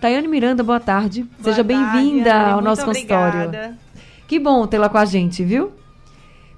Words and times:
Tayane 0.00 0.28
Miranda, 0.28 0.62
boa 0.62 0.80
tarde. 0.80 1.22
Boa 1.22 1.44
Seja 1.44 1.62
bem-vinda 1.62 2.34
ao 2.34 2.60
nosso 2.60 2.82
obrigada. 2.82 3.44
consultório. 3.44 3.78
Que 4.26 4.38
bom 4.38 4.66
tê-la 4.66 4.88
com 4.88 4.98
a 4.98 5.04
gente, 5.04 5.42
viu? 5.44 5.72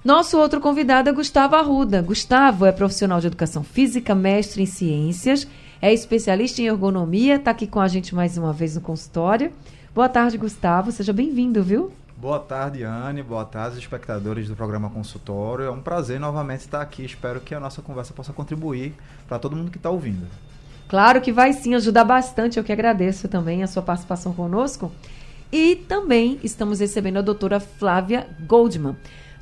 Nosso 0.07 0.37
outro 0.37 0.61
convidado 0.61 1.09
é 1.09 1.11
Gustavo 1.11 1.57
Arruda. 1.57 2.01
Gustavo 2.01 2.65
é 2.65 2.71
profissional 2.71 3.19
de 3.19 3.27
educação 3.27 3.61
física, 3.61 4.15
mestre 4.15 4.63
em 4.63 4.65
ciências, 4.65 5.45
é 5.81 5.93
especialista 5.93 6.61
em 6.61 6.67
ergonomia, 6.67 7.35
está 7.35 7.51
aqui 7.51 7.67
com 7.67 7.81
a 7.81 7.89
gente 7.89 8.15
mais 8.15 8.37
uma 8.37 8.53
vez 8.53 8.75
no 8.75 8.79
consultório. 8.79 9.51
Boa 9.93 10.07
tarde, 10.07 10.37
Gustavo. 10.37 10.93
Seja 10.93 11.11
bem-vindo, 11.11 11.61
viu? 11.61 11.91
Boa 12.15 12.39
tarde, 12.39 12.83
Anne. 12.83 13.21
Boa 13.21 13.43
tarde, 13.43 13.79
espectadores 13.79 14.47
do 14.47 14.55
programa 14.55 14.89
Consultório. 14.89 15.65
É 15.65 15.71
um 15.71 15.81
prazer 15.81 16.21
novamente 16.21 16.61
estar 16.61 16.81
aqui. 16.81 17.03
Espero 17.03 17.41
que 17.41 17.53
a 17.53 17.59
nossa 17.59 17.81
conversa 17.81 18.13
possa 18.13 18.31
contribuir 18.31 18.93
para 19.27 19.37
todo 19.37 19.57
mundo 19.57 19.69
que 19.69 19.77
está 19.77 19.89
ouvindo. 19.89 20.25
Claro 20.87 21.19
que 21.19 21.33
vai 21.33 21.51
sim 21.51 21.75
ajudar 21.75 22.05
bastante. 22.05 22.57
Eu 22.57 22.63
que 22.63 22.71
agradeço 22.71 23.27
também 23.27 23.61
a 23.61 23.67
sua 23.67 23.83
participação 23.83 24.31
conosco. 24.31 24.89
E 25.51 25.75
também 25.75 26.39
estamos 26.41 26.79
recebendo 26.79 27.17
a 27.17 27.21
doutora 27.21 27.59
Flávia 27.59 28.25
Goldman. 28.47 28.95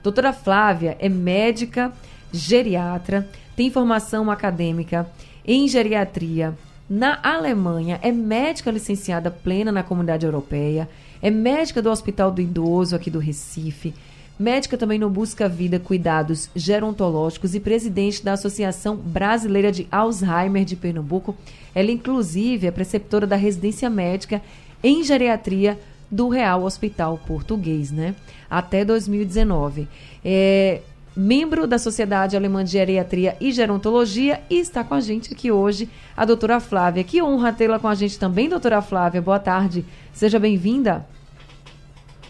Doutora 0.05 0.31
Flávia 0.31 0.95
é 0.99 1.09
médica 1.09 1.91
geriatra, 2.31 3.27
tem 3.55 3.71
formação 3.71 4.29
acadêmica 4.29 5.09
em 5.43 5.67
geriatria 5.67 6.53
na 6.87 7.17
Alemanha, 7.23 7.99
é 8.03 8.11
médica 8.11 8.69
licenciada 8.69 9.31
plena 9.31 9.71
na 9.71 9.81
comunidade 9.81 10.23
europeia, 10.23 10.87
é 11.23 11.31
médica 11.31 11.81
do 11.81 11.89
Hospital 11.89 12.29
do 12.29 12.39
Idoso 12.39 12.95
aqui 12.95 13.09
do 13.09 13.17
Recife, 13.17 13.95
médica 14.37 14.77
também 14.77 14.99
no 14.99 15.09
Busca 15.09 15.49
Vida 15.49 15.79
Cuidados 15.79 16.51
Gerontológicos 16.55 17.55
e 17.55 17.59
presidente 17.59 18.23
da 18.23 18.33
Associação 18.33 18.95
Brasileira 18.95 19.71
de 19.71 19.87
Alzheimer 19.91 20.65
de 20.65 20.75
Pernambuco. 20.75 21.35
Ela, 21.73 21.89
inclusive, 21.89 22.67
é 22.67 22.71
preceptora 22.71 23.25
da 23.25 23.35
residência 23.35 23.89
médica 23.89 24.39
em 24.83 25.03
geriatria 25.03 25.79
do 26.09 26.29
Real 26.29 26.63
Hospital 26.63 27.19
Português, 27.25 27.91
né? 27.91 28.15
Até 28.49 28.85
2019. 28.85 29.87
É 30.23 30.81
membro 31.15 31.65
da 31.65 31.79
Sociedade 31.79 32.35
Alemã 32.35 32.63
de 32.63 32.71
Geriatria 32.71 33.37
e 33.39 33.51
Gerontologia 33.51 34.41
e 34.49 34.59
está 34.59 34.83
com 34.83 34.93
a 34.93 34.99
gente 34.99 35.33
aqui 35.33 35.49
hoje 35.49 35.89
a 36.15 36.25
doutora 36.25 36.59
Flávia. 36.59 37.03
Que 37.03 37.21
honra 37.21 37.53
tê-la 37.53 37.79
com 37.79 37.87
a 37.87 37.95
gente 37.95 38.19
também, 38.19 38.49
doutora 38.49 38.81
Flávia. 38.81 39.21
Boa 39.21 39.39
tarde. 39.39 39.85
Seja 40.11 40.37
bem-vinda. 40.37 41.07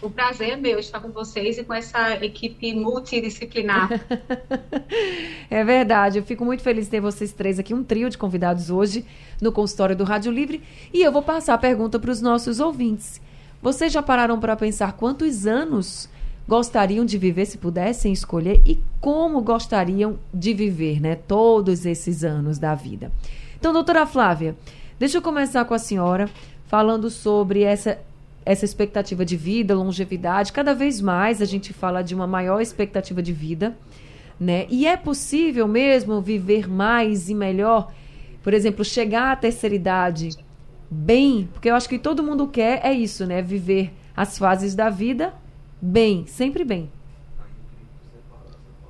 O 0.02 0.10
prazer 0.10 0.50
é 0.50 0.56
meu 0.56 0.78
estar 0.78 1.00
com 1.00 1.10
vocês 1.10 1.56
e 1.58 1.64
com 1.64 1.72
essa 1.72 2.22
equipe 2.22 2.74
multidisciplinar. 2.74 3.88
é 5.50 5.64
verdade, 5.64 6.18
eu 6.18 6.22
fico 6.22 6.44
muito 6.44 6.62
feliz 6.62 6.84
de 6.84 6.90
ter 6.90 7.00
vocês 7.00 7.32
três 7.32 7.58
aqui, 7.58 7.72
um 7.72 7.82
trio 7.82 8.10
de 8.10 8.18
convidados 8.18 8.70
hoje 8.70 9.06
no 9.40 9.50
consultório 9.50 9.96
do 9.96 10.04
Rádio 10.04 10.30
Livre. 10.30 10.62
E 10.92 11.02
eu 11.02 11.10
vou 11.10 11.22
passar 11.22 11.54
a 11.54 11.58
pergunta 11.58 11.98
para 11.98 12.10
os 12.10 12.20
nossos 12.20 12.60
ouvintes. 12.60 13.20
Vocês 13.66 13.92
já 13.92 14.00
pararam 14.00 14.38
para 14.38 14.54
pensar 14.54 14.92
quantos 14.92 15.44
anos 15.44 16.08
gostariam 16.46 17.04
de 17.04 17.18
viver 17.18 17.46
se 17.46 17.58
pudessem 17.58 18.12
escolher 18.12 18.62
e 18.64 18.78
como 19.00 19.40
gostariam 19.40 20.20
de 20.32 20.54
viver, 20.54 21.00
né, 21.00 21.16
todos 21.16 21.84
esses 21.84 22.22
anos 22.22 22.60
da 22.60 22.76
vida? 22.76 23.10
Então, 23.58 23.72
doutora 23.72 24.06
Flávia, 24.06 24.54
deixa 25.00 25.18
eu 25.18 25.20
começar 25.20 25.64
com 25.64 25.74
a 25.74 25.80
senhora 25.80 26.30
falando 26.68 27.10
sobre 27.10 27.64
essa 27.64 27.98
essa 28.44 28.64
expectativa 28.64 29.24
de 29.24 29.36
vida, 29.36 29.74
longevidade. 29.74 30.52
Cada 30.52 30.72
vez 30.72 31.00
mais 31.00 31.42
a 31.42 31.44
gente 31.44 31.72
fala 31.72 32.02
de 32.02 32.14
uma 32.14 32.28
maior 32.28 32.60
expectativa 32.60 33.20
de 33.20 33.32
vida, 33.32 33.76
né? 34.38 34.66
E 34.70 34.86
é 34.86 34.96
possível 34.96 35.66
mesmo 35.66 36.20
viver 36.20 36.68
mais 36.70 37.28
e 37.28 37.34
melhor? 37.34 37.92
Por 38.44 38.54
exemplo, 38.54 38.84
chegar 38.84 39.32
à 39.32 39.34
terceira 39.34 39.74
idade 39.74 40.45
bem, 40.90 41.48
porque 41.52 41.70
eu 41.70 41.74
acho 41.74 41.88
que 41.88 41.98
todo 41.98 42.22
mundo 42.22 42.46
quer 42.48 42.84
é 42.84 42.92
isso, 42.92 43.26
né? 43.26 43.42
Viver 43.42 43.92
as 44.16 44.38
fases 44.38 44.74
da 44.74 44.88
vida 44.88 45.34
bem, 45.80 46.26
sempre 46.26 46.64
bem. 46.64 46.90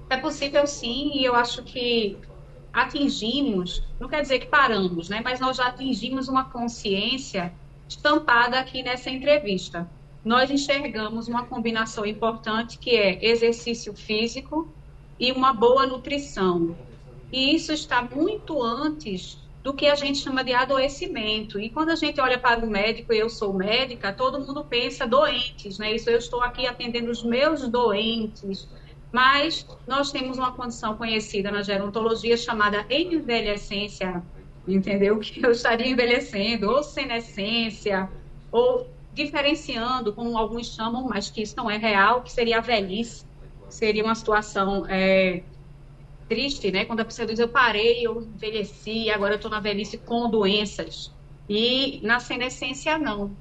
É 0.09 0.17
possível 0.17 0.67
sim, 0.67 1.13
e 1.15 1.25
eu 1.25 1.35
acho 1.35 1.63
que 1.63 2.17
atingimos, 2.73 3.83
não 3.99 4.09
quer 4.09 4.23
dizer 4.23 4.39
que 4.39 4.47
paramos, 4.47 5.09
né? 5.09 5.21
Mas 5.25 5.41
nós 5.41 5.57
já 5.57 5.67
atingimos 5.67 6.29
uma 6.29 6.45
consciência 6.45 7.53
estampada 7.89 8.59
aqui 8.61 8.83
nessa 8.83 9.11
entrevista. 9.11 9.89
Nós 10.25 10.51
enxergamos 10.51 11.29
uma 11.29 11.45
combinação 11.47 12.05
importante 12.05 12.79
que 12.79 12.91
é 12.91 13.25
exercício 13.25 13.95
físico 13.95 14.73
e 15.19 15.33
uma 15.33 15.53
boa 15.53 15.87
nutrição. 15.87 16.77
E 17.33 17.55
isso 17.55 17.73
está 17.73 18.03
muito 18.03 18.63
antes 18.63 19.39
do 19.67 19.75
que 19.75 19.89
a 19.89 19.97
gente 19.97 20.21
chama 20.21 20.45
de 20.45 20.55
adoecimento. 20.55 21.59
E 21.59 21.69
quando 21.71 21.91
a 21.91 21.97
gente 21.97 22.21
olha 22.21 22.39
para 22.39 22.65
o 22.65 22.71
médico, 22.71 23.13
eu 23.13 23.29
sou 23.29 23.53
médica, 23.53 24.13
todo 24.13 24.39
mundo 24.39 24.65
pensa 24.65 25.09
doentes, 25.09 25.77
né? 25.77 25.93
Isso 25.93 26.09
eu 26.09 26.19
estou 26.19 26.41
aqui 26.41 26.69
atendendo 26.69 27.11
os 27.11 27.25
meus 27.25 27.67
doentes. 27.67 28.69
Mas 29.11 29.67
nós 29.85 30.13
temos 30.13 30.39
uma 30.39 30.53
condição 30.53 30.97
conhecida 30.97 31.51
na 31.51 31.63
gerontologia 31.63 32.37
chamada 32.37 32.87
envelhecência, 32.89 34.23
entendeu? 34.69 35.19
Que 35.19 35.45
eu 35.45 35.51
estaria 35.51 35.89
envelhecendo, 35.89 36.71
ou 36.71 36.85
senescência, 36.85 38.09
ou 38.53 38.89
diferenciando, 39.13 40.13
como 40.13 40.39
alguns 40.39 40.77
chamam, 40.77 41.09
mas 41.09 41.29
que 41.29 41.43
isso 41.43 41.57
não 41.57 41.69
é 41.69 41.77
real, 41.77 42.23
que 42.23 42.31
seria 42.31 42.59
a 42.59 42.61
velhice. 42.61 43.27
Seria 43.69 44.05
uma 44.05 44.15
situação 44.15 44.87
é, 44.89 45.43
triste, 46.29 46.71
né? 46.71 46.85
Quando 46.85 47.01
a 47.01 47.05
pessoa 47.05 47.27
diz 47.27 47.39
eu 47.39 47.49
parei, 47.49 48.07
eu 48.07 48.21
envelheci, 48.23 49.11
agora 49.11 49.35
eu 49.35 49.37
estou 49.37 49.51
na 49.51 49.61
velhice 49.61 49.99
com 49.99 50.31
doenças. 50.31 51.17
E 51.49 52.01
na 52.03 52.19
senescência, 52.21 52.99
não. 52.99 53.39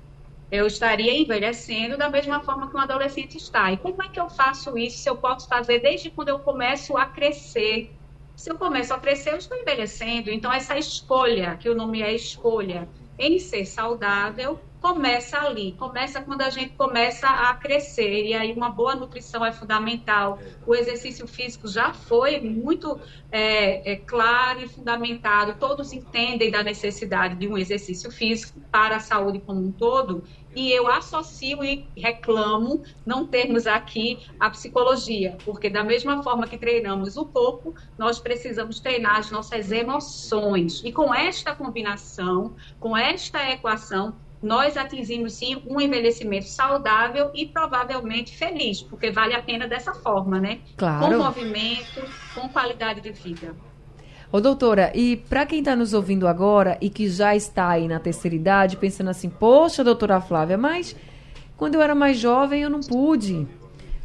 Eu 0.51 0.67
estaria 0.67 1.13
envelhecendo 1.19 1.97
da 1.97 2.09
mesma 2.09 2.43
forma 2.43 2.69
que 2.69 2.77
um 2.77 2.79
adolescente 2.79 3.35
está. 3.37 3.71
E 3.71 3.77
como 3.77 4.01
é 4.03 4.09
que 4.09 4.19
eu 4.19 4.29
faço 4.29 4.77
isso 4.77 4.99
se 4.99 5.09
eu 5.09 5.17
posso 5.17 5.47
fazer 5.47 5.79
desde 5.79 6.11
quando 6.11 6.29
eu 6.29 6.39
começo 6.39 6.95
a 6.97 7.05
crescer? 7.07 7.99
Se 8.35 8.51
eu 8.51 8.57
começo 8.57 8.93
a 8.93 8.99
crescer, 8.99 9.31
eu 9.33 9.38
estou 9.38 9.57
envelhecendo. 9.57 10.29
Então, 10.29 10.51
essa 10.51 10.77
escolha, 10.77 11.57
que 11.57 11.69
o 11.69 11.75
nome 11.75 12.01
é 12.01 12.13
escolha, 12.13 12.89
em 13.17 13.39
ser 13.39 13.65
saudável, 13.65 14.59
começa 14.85 15.39
ali, 15.39 15.71
começa 15.71 16.21
quando 16.21 16.43
a 16.43 16.49
gente 16.51 16.75
começa 16.75 17.27
a 17.27 17.55
crescer, 17.55 18.27
e 18.27 18.35
aí 18.35 18.53
uma 18.53 18.69
boa 18.69 18.93
nutrição 18.93 19.43
é 19.43 19.51
fundamental. 19.51 20.37
O 20.63 20.75
exercício 20.75 21.25
físico 21.25 21.67
já 21.67 21.91
foi 21.91 22.39
muito 22.39 22.99
é, 23.31 23.93
é, 23.93 23.95
claro 23.95 24.61
e 24.61 24.67
fundamentado, 24.67 25.55
todos 25.59 25.91
entendem 25.91 26.51
da 26.51 26.61
necessidade 26.61 27.33
de 27.33 27.47
um 27.47 27.57
exercício 27.57 28.11
físico 28.11 28.59
para 28.71 28.97
a 28.97 28.99
saúde 28.99 29.39
como 29.39 29.59
um 29.59 29.71
todo, 29.71 30.23
e 30.55 30.71
eu 30.71 30.88
associo 30.88 31.63
e 31.63 31.88
reclamo 31.97 32.83
não 33.03 33.25
termos 33.25 33.65
aqui 33.65 34.19
a 34.39 34.51
psicologia, 34.51 35.35
porque 35.43 35.67
da 35.67 35.83
mesma 35.83 36.21
forma 36.21 36.47
que 36.47 36.59
treinamos 36.59 37.17
o 37.17 37.25
corpo, 37.25 37.73
nós 37.97 38.19
precisamos 38.19 38.79
treinar 38.79 39.17
as 39.17 39.31
nossas 39.31 39.71
emoções. 39.71 40.81
E 40.85 40.93
com 40.93 41.13
esta 41.13 41.53
combinação, 41.55 42.55
com 42.79 42.95
esta 42.95 43.51
equação, 43.51 44.15
nós 44.45 44.77
atingimos 44.77 45.33
sim 45.33 45.59
um 45.68 45.81
envelhecimento 45.81 46.45
saudável 46.45 47.31
e 47.33 47.47
provavelmente 47.47 48.38
feliz, 48.38 48.80
porque 48.80 49.09
vale 49.09 49.33
a 49.33 49.42
pena 49.42 49.68
dessa 49.68 49.92
forma, 49.95 50.39
né? 50.39 50.59
Claro. 50.77 51.07
Com 51.07 51.24
movimento, 51.24 52.01
com 52.36 52.47
qualidade 52.47 53.01
de 53.01 53.12
vida. 53.12 53.56
Ô, 54.31 54.39
doutora, 54.39 54.92
e 54.94 55.18
para 55.18 55.47
quem 55.47 55.59
está 55.59 55.75
nos 55.75 55.95
ouvindo 55.95 56.27
agora 56.27 56.77
e 56.80 56.92
que 56.92 57.09
já 57.09 57.36
está 57.36 57.69
aí 57.69 57.88
na 57.88 58.00
terceira 58.00 58.36
idade, 58.36 58.77
pensando 58.77 59.09
assim, 59.09 59.30
poxa, 59.30 59.83
doutora 59.83 60.21
Flávia, 60.21 60.59
mas 60.59 60.95
quando 61.57 61.75
eu 61.75 61.81
era 61.81 61.95
mais 61.95 62.19
jovem 62.19 62.62
eu 62.62 62.69
não 62.69 62.81
pude 62.81 63.48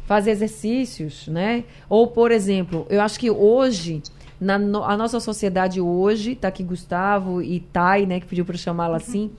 fazer 0.07 0.31
exercícios, 0.31 1.27
né? 1.27 1.65
Ou, 1.87 2.07
por 2.07 2.31
exemplo, 2.31 2.87
eu 2.89 2.99
acho 2.99 3.19
que 3.19 3.29
hoje, 3.29 4.01
na 4.39 4.57
no, 4.57 4.83
a 4.83 4.97
nossa 4.97 5.19
sociedade 5.19 5.79
hoje, 5.79 6.33
tá 6.33 6.47
aqui 6.47 6.63
Gustavo 6.63 7.43
e 7.43 7.59
Thay, 7.59 8.07
né, 8.07 8.19
que 8.19 8.25
pediu 8.25 8.43
para 8.43 8.57
chamá-la 8.57 8.97
assim, 8.97 9.29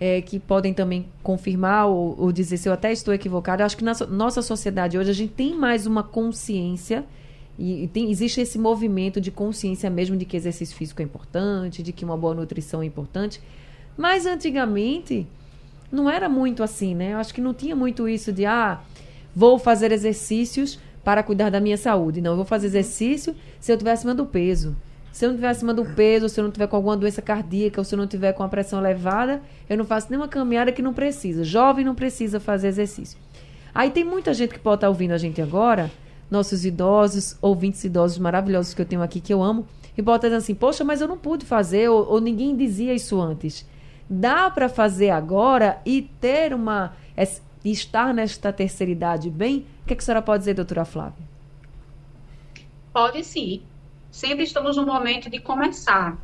é, 0.00 0.20
que 0.20 0.38
podem 0.38 0.74
também 0.74 1.06
confirmar 1.22 1.86
ou, 1.86 2.16
ou, 2.18 2.32
dizer 2.32 2.56
se 2.56 2.68
eu 2.68 2.72
até 2.72 2.92
estou 2.92 3.14
equivocada. 3.14 3.62
Eu 3.62 3.66
acho 3.66 3.76
que 3.76 3.84
na 3.84 3.94
nossa 4.10 4.42
sociedade 4.42 4.98
hoje 4.98 5.10
a 5.10 5.14
gente 5.14 5.32
tem 5.32 5.56
mais 5.56 5.86
uma 5.86 6.02
consciência 6.02 7.04
e, 7.58 7.84
e 7.84 7.88
tem, 7.88 8.10
existe 8.10 8.40
esse 8.40 8.58
movimento 8.58 9.20
de 9.20 9.30
consciência 9.30 9.88
mesmo 9.88 10.16
de 10.16 10.24
que 10.24 10.36
exercício 10.36 10.76
físico 10.76 11.00
é 11.00 11.04
importante, 11.04 11.82
de 11.82 11.92
que 11.92 12.04
uma 12.04 12.16
boa 12.16 12.34
nutrição 12.34 12.82
é 12.82 12.86
importante. 12.86 13.40
Mas 13.96 14.26
antigamente 14.26 15.26
não 15.90 16.10
era 16.10 16.28
muito 16.28 16.62
assim, 16.62 16.94
né? 16.94 17.12
Eu 17.12 17.18
acho 17.18 17.32
que 17.32 17.40
não 17.40 17.54
tinha 17.54 17.76
muito 17.76 18.08
isso 18.08 18.32
de, 18.32 18.44
ah, 18.44 18.80
vou 19.34 19.58
fazer 19.58 19.92
exercícios 19.92 20.78
para 21.04 21.22
cuidar 21.22 21.50
da 21.50 21.60
minha 21.60 21.76
saúde. 21.76 22.20
Não, 22.20 22.32
eu 22.32 22.36
vou 22.36 22.44
fazer 22.44 22.66
exercício 22.66 23.36
se 23.60 23.70
eu 23.70 23.76
estiver 23.76 23.92
acima 23.92 24.14
do 24.14 24.26
peso. 24.26 24.74
Se 25.14 25.24
eu 25.24 25.28
não 25.28 25.36
estiver 25.36 25.50
acima 25.50 25.72
do 25.72 25.84
peso, 25.84 26.28
se 26.28 26.40
eu 26.40 26.42
não 26.42 26.48
estiver 26.48 26.66
com 26.66 26.74
alguma 26.74 26.96
doença 26.96 27.22
cardíaca, 27.22 27.80
ou 27.80 27.84
se 27.84 27.94
eu 27.94 27.96
não 27.96 28.04
estiver 28.04 28.32
com 28.32 28.42
a 28.42 28.48
pressão 28.48 28.80
elevada, 28.80 29.40
eu 29.70 29.78
não 29.78 29.84
faço 29.84 30.08
nenhuma 30.10 30.26
caminhada 30.26 30.72
que 30.72 30.82
não 30.82 30.92
precisa. 30.92 31.44
Jovem 31.44 31.84
não 31.84 31.94
precisa 31.94 32.40
fazer 32.40 32.66
exercício. 32.66 33.16
Aí 33.72 33.92
tem 33.92 34.02
muita 34.02 34.34
gente 34.34 34.54
que 34.54 34.58
pode 34.58 34.78
estar 34.78 34.88
ouvindo 34.88 35.12
a 35.12 35.16
gente 35.16 35.40
agora, 35.40 35.88
nossos 36.28 36.64
idosos, 36.64 37.38
ouvintes 37.40 37.84
idosos 37.84 38.18
maravilhosos 38.18 38.74
que 38.74 38.82
eu 38.82 38.86
tenho 38.86 39.02
aqui, 39.02 39.20
que 39.20 39.32
eu 39.32 39.40
amo, 39.40 39.68
e 39.96 40.02
pode 40.02 40.16
estar 40.16 40.28
dizendo 40.30 40.42
assim, 40.42 40.54
poxa, 40.56 40.82
mas 40.82 41.00
eu 41.00 41.06
não 41.06 41.16
pude 41.16 41.46
fazer, 41.46 41.88
ou, 41.88 42.04
ou 42.10 42.20
ninguém 42.20 42.56
dizia 42.56 42.92
isso 42.92 43.20
antes. 43.20 43.64
Dá 44.10 44.50
para 44.50 44.68
fazer 44.68 45.10
agora 45.10 45.80
e 45.86 46.02
ter 46.20 46.52
uma. 46.52 46.92
estar 47.64 48.12
nesta 48.12 48.52
terceira 48.52 48.90
idade 48.90 49.30
bem? 49.30 49.64
O 49.84 49.86
que, 49.86 49.92
é 49.92 49.96
que 49.96 50.02
a 50.02 50.04
senhora 50.04 50.22
pode 50.22 50.40
dizer, 50.40 50.54
doutora 50.54 50.84
Flávia? 50.84 51.22
Pode 52.92 53.22
sim 53.22 53.62
sempre 54.14 54.44
estamos 54.44 54.76
no 54.76 54.86
momento 54.86 55.28
de 55.28 55.40
começar. 55.40 56.16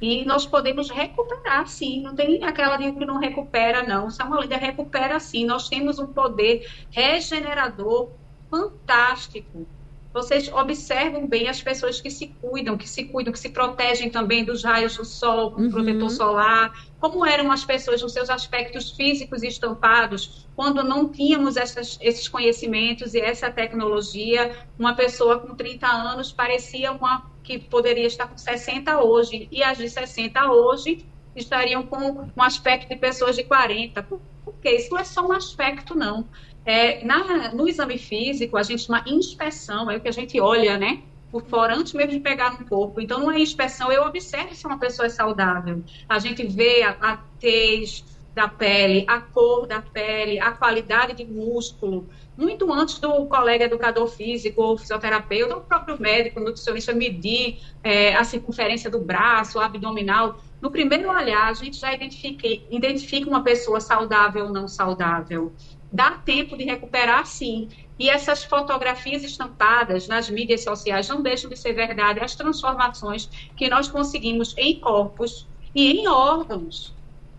E 0.00 0.24
nós 0.24 0.46
podemos 0.46 0.88
recuperar, 0.88 1.66
sim. 1.66 2.00
Não 2.00 2.14
tem 2.14 2.42
aquela 2.42 2.78
de 2.78 2.90
que 2.92 3.04
não 3.04 3.18
recupera, 3.18 3.82
não. 3.82 4.08
Samuel 4.08 4.48
recupera, 4.48 5.20
sim. 5.20 5.44
Nós 5.44 5.68
temos 5.68 5.98
um 5.98 6.06
poder 6.06 6.66
regenerador 6.90 8.10
fantástico. 8.48 9.66
Vocês 10.12 10.50
observam 10.52 11.26
bem 11.26 11.48
as 11.48 11.62
pessoas 11.62 12.00
que 12.00 12.10
se 12.10 12.28
cuidam, 12.40 12.78
que 12.78 12.88
se 12.88 13.04
cuidam, 13.04 13.32
que 13.32 13.38
se 13.38 13.50
protegem 13.50 14.08
também 14.10 14.44
dos 14.44 14.64
raios 14.64 14.96
do 14.96 15.04
sol, 15.04 15.52
com 15.52 15.62
uhum. 15.62 15.70
protetor 15.70 16.10
solar. 16.10 16.88
Como 16.98 17.24
eram 17.24 17.52
as 17.52 17.64
pessoas 17.64 18.00
nos 18.00 18.12
seus 18.12 18.30
aspectos 18.30 18.90
físicos 18.92 19.42
estampados 19.42 20.46
quando 20.56 20.82
não 20.82 21.08
tínhamos 21.08 21.56
essas, 21.56 21.98
esses 22.00 22.26
conhecimentos 22.26 23.14
e 23.14 23.20
essa 23.20 23.50
tecnologia? 23.50 24.56
Uma 24.78 24.94
pessoa 24.94 25.38
com 25.38 25.54
30 25.54 25.86
anos 25.86 26.32
parecia 26.32 26.90
uma 26.90 27.30
que 27.44 27.58
poderia 27.58 28.06
estar 28.06 28.26
com 28.26 28.36
60 28.36 29.02
hoje, 29.02 29.48
e 29.50 29.62
as 29.62 29.78
de 29.78 29.88
60 29.88 30.52
hoje 30.52 31.06
estariam 31.34 31.82
com 31.82 32.28
um 32.36 32.42
aspecto 32.42 32.88
de 32.88 32.96
pessoas 32.96 33.36
de 33.36 33.44
40. 33.44 34.02
Porque 34.02 34.70
isso 34.70 34.90
não 34.90 34.98
é 34.98 35.04
só 35.04 35.26
um 35.26 35.32
aspecto, 35.32 35.94
não. 35.94 36.28
É, 36.68 37.02
na, 37.02 37.50
no 37.54 37.66
exame 37.66 37.96
físico, 37.96 38.58
a 38.58 38.62
gente 38.62 38.82
chama 38.82 39.02
inspeção, 39.06 39.90
é 39.90 39.96
o 39.96 40.00
que 40.02 40.08
a 40.08 40.12
gente 40.12 40.38
olha, 40.38 40.76
né? 40.76 41.00
Por 41.30 41.42
fora, 41.46 41.74
antes 41.74 41.94
mesmo 41.94 42.12
de 42.12 42.20
pegar 42.20 42.60
no 42.60 42.66
corpo. 42.66 43.00
Então, 43.00 43.20
numa 43.20 43.38
inspeção, 43.38 43.90
eu 43.90 44.02
observo 44.02 44.54
se 44.54 44.66
uma 44.66 44.78
pessoa 44.78 45.06
é 45.06 45.08
saudável. 45.08 45.82
A 46.06 46.18
gente 46.18 46.46
vê 46.46 46.82
a, 46.82 46.90
a 47.00 47.16
tez 47.40 48.04
da 48.34 48.46
pele, 48.46 49.06
a 49.08 49.18
cor 49.18 49.66
da 49.66 49.80
pele, 49.80 50.38
a 50.38 50.50
qualidade 50.50 51.14
de 51.14 51.24
músculo, 51.24 52.06
muito 52.36 52.70
antes 52.70 52.98
do 52.98 53.24
colega 53.24 53.64
educador 53.64 54.06
físico 54.06 54.60
ou 54.60 54.76
fisioterapeuta, 54.76 55.54
ou 55.54 55.62
o 55.62 55.64
próprio 55.64 55.98
médico, 55.98 56.38
nutricionista 56.38 56.92
medir 56.92 57.60
é, 57.82 58.14
a 58.14 58.24
circunferência 58.24 58.90
do 58.90 58.98
braço, 58.98 59.58
abdominal. 59.58 60.38
No 60.60 60.70
primeiro 60.70 61.08
olhar, 61.08 61.48
a 61.48 61.54
gente 61.54 61.78
já 61.78 61.94
identifica, 61.94 62.46
identifica 62.70 63.26
uma 63.26 63.42
pessoa 63.42 63.80
saudável 63.80 64.44
ou 64.44 64.52
não 64.52 64.68
saudável 64.68 65.50
dá 65.90 66.12
tempo 66.12 66.56
de 66.56 66.64
recuperar 66.64 67.26
sim. 67.26 67.68
E 67.98 68.08
essas 68.08 68.44
fotografias 68.44 69.24
estampadas 69.24 70.06
nas 70.06 70.30
mídias 70.30 70.62
sociais 70.62 71.08
não 71.08 71.22
deixam 71.22 71.50
de 71.50 71.56
ser 71.56 71.72
verdade 71.72 72.20
as 72.20 72.36
transformações 72.36 73.28
que 73.56 73.68
nós 73.68 73.88
conseguimos 73.88 74.54
em 74.56 74.78
corpos 74.78 75.48
e 75.74 75.90
em 75.92 76.06
órgãos. 76.06 76.96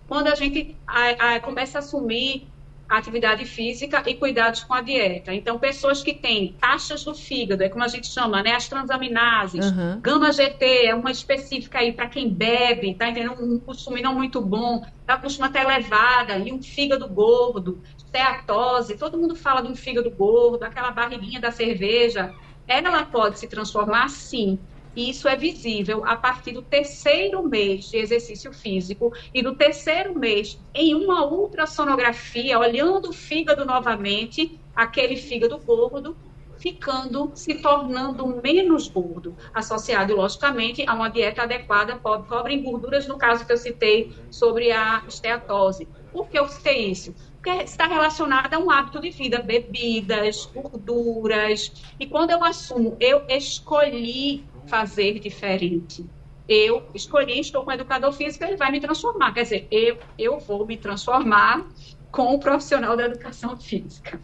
Quando 0.08 0.28
a 0.28 0.36
gente 0.36 0.76
a, 0.86 1.36
a, 1.36 1.40
começa 1.40 1.78
a 1.78 1.80
assumir 1.80 2.52
atividade 2.90 3.46
física 3.46 4.04
e 4.08 4.16
cuidados 4.16 4.64
com 4.64 4.74
a 4.74 4.82
dieta. 4.82 5.34
Então, 5.34 5.60
pessoas 5.60 6.02
que 6.02 6.14
têm 6.14 6.56
taxas 6.60 7.04
do 7.04 7.14
fígado, 7.14 7.64
é 7.64 7.70
como 7.70 7.84
a 7.84 7.88
gente 7.88 8.08
chama, 8.08 8.42
né? 8.42 8.56
As 8.56 8.68
transaminases, 8.68 9.72
uhum. 9.72 10.00
gama 10.02 10.32
GT 10.32 10.88
é 10.88 10.96
uma 10.96 11.12
específica 11.12 11.80
aí 11.80 11.94
para 11.94 12.08
quem 12.08 12.28
bebe, 12.28 12.96
tá 12.96 13.08
entendendo? 13.08 13.36
Um 13.40 13.60
costume 13.60 14.02
não 14.02 14.16
muito 14.16 14.42
bom, 14.42 14.84
tá 15.06 15.18
costuma 15.18 15.48
estar 15.48 15.62
elevada, 15.62 16.38
e 16.38 16.52
um 16.52 16.62
fígado 16.62 17.08
gordo, 17.08 17.80
steatose, 18.00 18.98
todo 18.98 19.18
mundo 19.18 19.36
fala 19.36 19.62
de 19.62 19.68
um 19.68 19.76
fígado 19.76 20.10
gordo, 20.10 20.64
aquela 20.64 20.92
barriguinha 20.92 21.40
da 21.40 21.52
cerveja. 21.52 22.34
Ela 22.68 23.04
pode 23.06 23.40
se 23.40 23.48
transformar, 23.48 24.10
sim, 24.10 24.60
e 24.96 25.10
isso 25.10 25.28
é 25.28 25.36
visível 25.36 26.06
a 26.06 26.16
partir 26.16 26.52
do 26.52 26.62
terceiro 26.64 27.44
mês 27.48 27.86
de 27.86 27.98
exercício 27.98 28.52
físico 28.54 29.12
e 29.34 29.42
do 29.42 29.56
terceiro 29.56 30.18
mês 30.18 30.58
em 30.74 30.96
uma 30.96 31.26
ultrassonografia, 31.26 32.60
olhando 32.60 33.10
o 33.10 33.14
fígado 33.14 33.66
novamente, 33.66 34.62
aquele 34.76 35.16
fígado 35.16 35.58
gordo, 35.60 36.18
ficando, 36.60 37.32
se 37.36 37.62
tornando 37.62 38.42
menos 38.44 38.88
gordo, 38.90 39.36
associado, 39.54 40.16
logicamente, 40.16 40.84
a 40.88 40.94
uma 40.94 41.10
dieta 41.10 41.44
adequada, 41.44 41.98
pobre 41.98 42.54
em 42.54 42.64
gorduras, 42.64 43.08
no 43.08 43.18
caso 43.18 43.46
que 43.46 43.54
eu 43.54 43.58
citei 43.58 44.14
sobre 44.30 44.72
a 44.72 45.04
esteatose. 45.08 45.90
Por 46.12 46.28
que 46.28 46.38
eu 46.38 46.48
citei 46.48 46.90
isso? 46.92 47.14
Porque 47.36 47.64
está 47.64 47.88
relacionada 47.88 48.58
a 48.58 48.60
um 48.60 48.70
hábito 48.70 49.00
de 49.00 49.12
vida, 49.12 49.42
bebidas, 49.42 50.46
gorduras. 50.54 51.72
E 52.00 52.08
quando 52.08 52.32
eu 52.32 52.44
assumo, 52.44 52.98
eu 53.00 53.26
escolhi 53.30 54.49
fazer 54.70 55.20
diferente. 55.20 56.06
Eu 56.48 56.84
escolhi, 56.96 57.40
estou 57.40 57.64
com 57.64 57.72
um 57.72 57.74
educador 57.74 58.12
físico, 58.14 58.44
ele 58.44 58.56
vai 58.56 58.72
me 58.72 58.80
transformar. 58.80 59.34
Quer 59.34 59.44
dizer, 59.44 59.68
eu, 59.70 59.98
eu 60.18 60.40
vou 60.40 60.66
me 60.66 60.78
transformar 60.78 61.68
com 62.12 62.34
o 62.34 62.40
profissional 62.40 62.96
da 62.96 63.06
educação 63.06 63.58
física. 63.58 64.20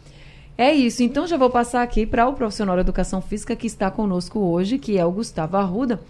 É 0.58 0.72
isso. 0.72 1.02
Então 1.02 1.26
já 1.26 1.36
vou 1.36 1.50
passar 1.50 1.82
aqui 1.82 2.06
para 2.06 2.26
o 2.26 2.32
profissional 2.32 2.76
da 2.76 2.80
educação 2.80 3.20
física 3.20 3.54
que 3.54 3.66
está 3.66 3.90
conosco 3.90 4.40
hoje, 4.40 4.78
que 4.78 4.96
é 4.98 5.04
o 5.04 5.12
Gustavo 5.12 5.56
Arruda, 5.56 6.00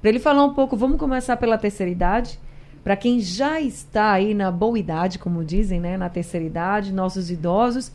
para 0.00 0.10
ele 0.10 0.20
falar 0.20 0.44
um 0.44 0.54
pouco. 0.54 0.76
Vamos 0.76 0.98
começar 0.98 1.36
pela 1.36 1.58
terceira 1.58 1.90
idade. 1.90 2.38
Para 2.84 2.96
quem 2.96 3.18
já 3.18 3.60
está 3.60 4.12
aí 4.12 4.32
na 4.32 4.50
boa 4.50 4.78
idade, 4.78 5.18
como 5.18 5.44
dizem, 5.44 5.80
né, 5.80 5.96
na 5.96 6.08
terceira 6.08 6.46
idade, 6.46 6.92
nossos 6.92 7.32
idosos, 7.32 7.90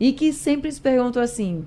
e 0.00 0.12
que 0.12 0.32
sempre 0.32 0.70
se 0.72 0.80
perguntam 0.80 1.22
assim: 1.22 1.64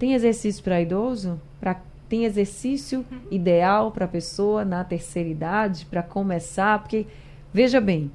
tem 0.00 0.14
exercício 0.14 0.62
para 0.64 0.80
idoso? 0.80 1.40
Para 1.60 1.80
tem 2.12 2.26
exercício 2.26 3.06
ideal 3.30 3.90
para 3.90 4.04
a 4.04 4.08
pessoa 4.08 4.66
na 4.66 4.84
terceira 4.84 5.30
idade, 5.30 5.86
para 5.86 6.02
começar? 6.02 6.78
Porque, 6.80 7.06
veja 7.54 7.80
bem, 7.80 8.10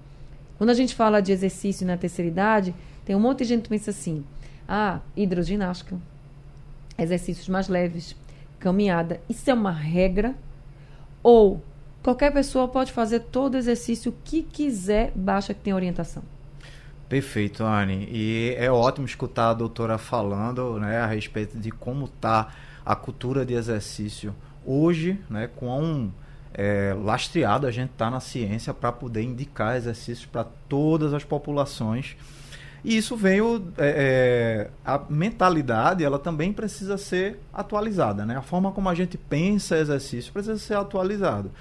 quando 0.55 0.69
a 0.69 0.75
gente 0.75 0.93
fala 0.93 1.19
de 1.19 1.31
exercício 1.31 1.83
na 1.83 1.97
terceira 1.97 2.29
idade, 2.29 2.75
tem 3.03 3.15
um 3.15 3.19
monte 3.19 3.39
de 3.39 3.45
gente 3.45 3.63
que 3.63 3.69
pensa 3.69 3.89
assim: 3.89 4.23
ah, 4.67 4.99
hidroginástica, 5.15 5.97
exercícios 6.95 7.49
mais 7.49 7.67
leves, 7.67 8.15
caminhada. 8.59 9.19
Isso 9.27 9.49
é 9.49 9.53
uma 9.55 9.71
regra? 9.71 10.35
Ou 11.23 11.59
qualquer 12.03 12.31
pessoa 12.31 12.67
pode 12.67 12.91
fazer 12.91 13.21
todo 13.21 13.57
exercício 13.57 14.13
que 14.23 14.43
quiser, 14.43 15.11
basta 15.15 15.55
que 15.55 15.61
tenha 15.61 15.75
orientação? 15.75 16.21
Perfeito, 17.09 17.63
Anne. 17.63 18.07
E 18.11 18.53
é 18.59 18.69
ótimo 18.69 19.07
escutar 19.07 19.49
a 19.49 19.53
doutora 19.55 19.97
falando 19.97 20.79
né, 20.79 20.99
a 20.99 21.07
respeito 21.07 21.57
de 21.57 21.71
como 21.71 22.05
está 22.05 22.53
a 22.88 22.96
cultura 22.96 23.46
de 23.46 23.53
exercício 23.53 24.34
hoje, 24.65 25.20
né, 25.29 25.50
quão 25.58 26.10
é, 26.53 26.96
lastreado 26.98 27.67
a 27.67 27.72
gente 27.72 27.91
está 27.91 28.10
na 28.10 28.22
ciência 28.22 28.74
para 28.74 28.94
poder 28.94 29.24
indicar 29.24 29.75
exercícios 29.75 30.25
para 30.25 30.46
todas 30.70 31.13
as 31.13 31.25
populações. 31.25 32.15
E 32.86 32.96
isso 32.96 33.17
veio. 33.17 33.67
É, 33.77 34.70
é, 34.70 34.72
a 34.86 35.01
mentalidade 35.10 36.01
ela 36.01 36.17
também 36.17 36.53
precisa 36.53 36.98
ser 36.98 37.41
atualizada. 37.53 38.25
Né? 38.25 38.38
A 38.38 38.41
forma 38.41 38.72
como 38.72 38.88
a 38.88 38.96
gente 38.96 39.17
pensa 39.17 39.77
exercício 39.77 40.32
precisa 40.32 40.58
ser 40.58 40.75
atualizado. 40.75 41.51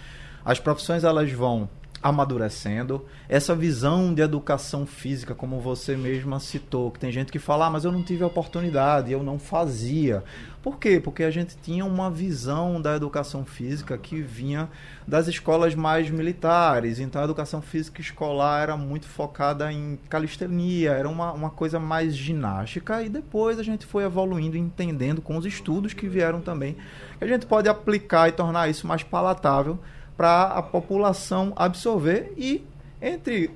As 0.44 0.60
profissões 0.60 1.02
elas 1.02 1.32
vão 1.32 1.68
amadurecendo. 2.08 3.04
Essa 3.28 3.54
visão 3.54 4.14
de 4.14 4.22
educação 4.22 4.86
física, 4.86 5.34
como 5.34 5.60
você 5.60 5.96
mesma 5.96 6.38
citou, 6.38 6.90
que 6.92 7.00
tem 7.00 7.10
gente 7.10 7.32
que 7.32 7.38
fala, 7.38 7.66
ah, 7.66 7.70
mas 7.70 7.84
eu 7.84 7.90
não 7.90 8.02
tive 8.02 8.22
a 8.22 8.28
oportunidade, 8.28 9.10
eu 9.10 9.24
não 9.24 9.40
fazia. 9.40 10.22
Por 10.62 10.78
quê? 10.78 11.00
Porque 11.00 11.24
a 11.24 11.30
gente 11.30 11.56
tinha 11.56 11.84
uma 11.84 12.08
visão 12.08 12.80
da 12.80 12.94
educação 12.94 13.44
física 13.44 13.98
que 13.98 14.20
vinha 14.20 14.68
das 15.06 15.26
escolas 15.26 15.74
mais 15.74 16.08
militares. 16.08 17.00
Então 17.00 17.20
a 17.20 17.24
educação 17.24 17.60
física 17.60 18.00
escolar 18.00 18.62
era 18.62 18.76
muito 18.76 19.06
focada 19.06 19.72
em 19.72 19.98
calistenia, 20.08 20.92
era 20.92 21.08
uma, 21.08 21.32
uma 21.32 21.50
coisa 21.50 21.80
mais 21.80 22.16
ginástica. 22.16 23.02
E 23.02 23.08
depois 23.08 23.58
a 23.58 23.64
gente 23.64 23.84
foi 23.84 24.04
evoluindo, 24.04 24.56
entendendo 24.56 25.20
com 25.20 25.36
os 25.36 25.44
estudos 25.44 25.92
que 25.92 26.08
vieram 26.08 26.40
também, 26.40 26.76
que 27.18 27.24
a 27.24 27.28
gente 27.28 27.46
pode 27.46 27.68
aplicar 27.68 28.28
e 28.28 28.32
tornar 28.32 28.68
isso 28.68 28.86
mais 28.86 29.02
palatável 29.02 29.78
para 30.16 30.44
a 30.44 30.62
população 30.62 31.52
absorver 31.56 32.32
e 32.36 32.64
entre 33.00 33.50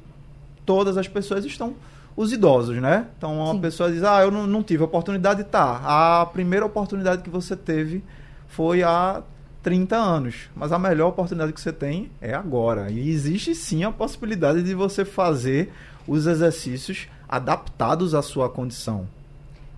todas 0.66 0.96
as 0.96 1.08
pessoas 1.08 1.44
estão 1.44 1.74
os 2.16 2.32
idosos, 2.32 2.76
né? 2.76 3.06
Então 3.16 3.38
uma 3.38 3.54
Sim. 3.54 3.60
pessoa 3.60 3.90
diz, 3.90 4.02
ah, 4.02 4.20
eu 4.20 4.30
não, 4.30 4.46
não 4.46 4.62
tive 4.62 4.82
oportunidade, 4.82 5.44
tá. 5.44 5.80
A 5.84 6.26
primeira 6.26 6.66
oportunidade 6.66 7.22
que 7.22 7.30
você 7.30 7.56
teve 7.56 8.04
foi 8.48 8.82
há 8.82 9.22
30 9.62 9.96
anos, 9.96 10.50
mas 10.54 10.72
a 10.72 10.78
melhor 10.78 11.08
oportunidade 11.08 11.52
que 11.52 11.60
você 11.60 11.72
tem 11.72 12.10
é 12.20 12.34
agora. 12.34 12.90
E 12.90 13.10
existe 13.10 13.54
sim 13.54 13.84
a 13.84 13.90
possibilidade 13.90 14.62
de 14.62 14.74
você 14.74 15.04
fazer 15.04 15.72
os 16.06 16.26
exercícios 16.26 17.08
adaptados 17.28 18.14
à 18.14 18.22
sua 18.22 18.48
condição. 18.48 19.06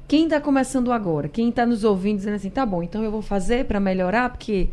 Quem 0.09 0.25
está 0.25 0.41
começando 0.41 0.93
agora, 0.93 1.29
quem 1.29 1.49
está 1.49 1.65
nos 1.65 1.85
ouvindo 1.85 2.19
dizendo 2.19 2.35
assim, 2.35 2.51
tá 2.51 2.67
bom, 2.67 2.83
então 2.83 3.03
eu 3.03 3.11
vou 3.11 3.23
fazer 3.23 3.67
para 3.67 3.81
melhorar, 3.81 4.31
porque 4.31 4.69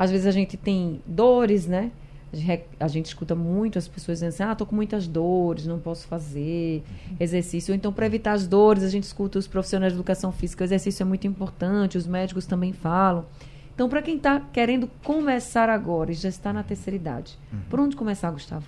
às 0.00 0.10
vezes 0.10 0.26
a 0.26 0.30
gente 0.30 0.56
tem 0.56 1.02
dores, 1.06 1.66
né? 1.66 1.92
A 2.32 2.36
gente, 2.36 2.64
a 2.80 2.86
escuta 2.86 3.34
muito 3.34 3.76
as 3.76 3.86
pessoas 3.86 4.16
dizendo 4.16 4.30
assim, 4.30 4.42
ah, 4.42 4.54
tô 4.54 4.64
com 4.64 4.74
muitas 4.74 5.06
dores, 5.06 5.66
não 5.66 5.78
posso 5.78 6.06
fazer 6.06 6.82
exercício. 7.18 7.70
Ou 7.72 7.76
então, 7.76 7.92
para 7.92 8.06
evitar 8.06 8.32
as 8.32 8.46
dores, 8.46 8.82
a 8.82 8.88
gente 8.88 9.04
escuta 9.04 9.38
os 9.38 9.46
profissionais 9.46 9.92
de 9.92 9.98
educação 9.98 10.32
física, 10.32 10.64
o 10.64 10.66
exercício 10.66 11.02
é 11.02 11.04
muito 11.04 11.26
importante, 11.26 11.98
os 11.98 12.06
médicos 12.06 12.46
também 12.46 12.72
falam. 12.72 13.26
Então, 13.74 13.90
para 13.90 14.00
quem 14.00 14.16
está 14.16 14.40
querendo 14.40 14.88
começar 15.04 15.68
agora 15.68 16.12
e 16.12 16.14
já 16.14 16.30
está 16.30 16.50
na 16.50 16.62
terceira 16.62 16.96
idade, 16.96 17.38
uhum. 17.52 17.58
por 17.68 17.78
onde 17.78 17.94
começar, 17.94 18.30
Gustavo? 18.30 18.64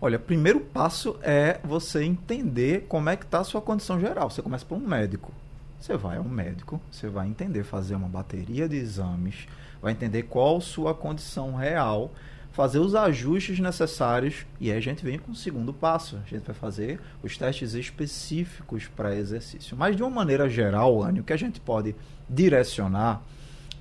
Olha, 0.00 0.18
primeiro 0.18 0.58
passo 0.58 1.16
é 1.22 1.60
você 1.62 2.02
entender 2.02 2.84
como 2.88 3.08
é 3.08 3.16
que 3.16 3.24
está 3.24 3.38
a 3.38 3.44
sua 3.44 3.60
condição 3.60 4.00
geral. 4.00 4.28
Você 4.28 4.42
começa 4.42 4.64
por 4.64 4.76
um 4.76 4.84
médico. 4.84 5.32
Você 5.78 5.96
vai 5.96 6.16
ao 6.16 6.24
médico, 6.24 6.80
você 6.90 7.06
vai 7.08 7.28
entender, 7.28 7.62
fazer 7.62 7.94
uma 7.94 8.08
bateria 8.08 8.68
de 8.68 8.76
exames, 8.76 9.46
vai 9.80 9.92
entender 9.92 10.24
qual 10.24 10.60
sua 10.60 10.94
condição 10.94 11.54
real, 11.54 12.12
fazer 12.52 12.80
os 12.80 12.94
ajustes 12.94 13.60
necessários 13.60 14.44
e 14.60 14.70
aí 14.70 14.76
a 14.76 14.80
gente 14.80 15.04
vem 15.04 15.18
com 15.18 15.30
o 15.30 15.34
segundo 15.34 15.72
passo. 15.72 16.16
A 16.16 16.28
gente 16.28 16.44
vai 16.44 16.54
fazer 16.54 17.00
os 17.22 17.36
testes 17.36 17.74
específicos 17.74 18.88
para 18.88 19.14
exercício. 19.14 19.76
Mas 19.76 19.94
de 19.94 20.02
uma 20.02 20.10
maneira 20.10 20.48
geral, 20.48 21.02
Anny, 21.02 21.20
o 21.20 21.24
que 21.24 21.32
a 21.32 21.36
gente 21.36 21.60
pode 21.60 21.94
direcionar 22.28 23.22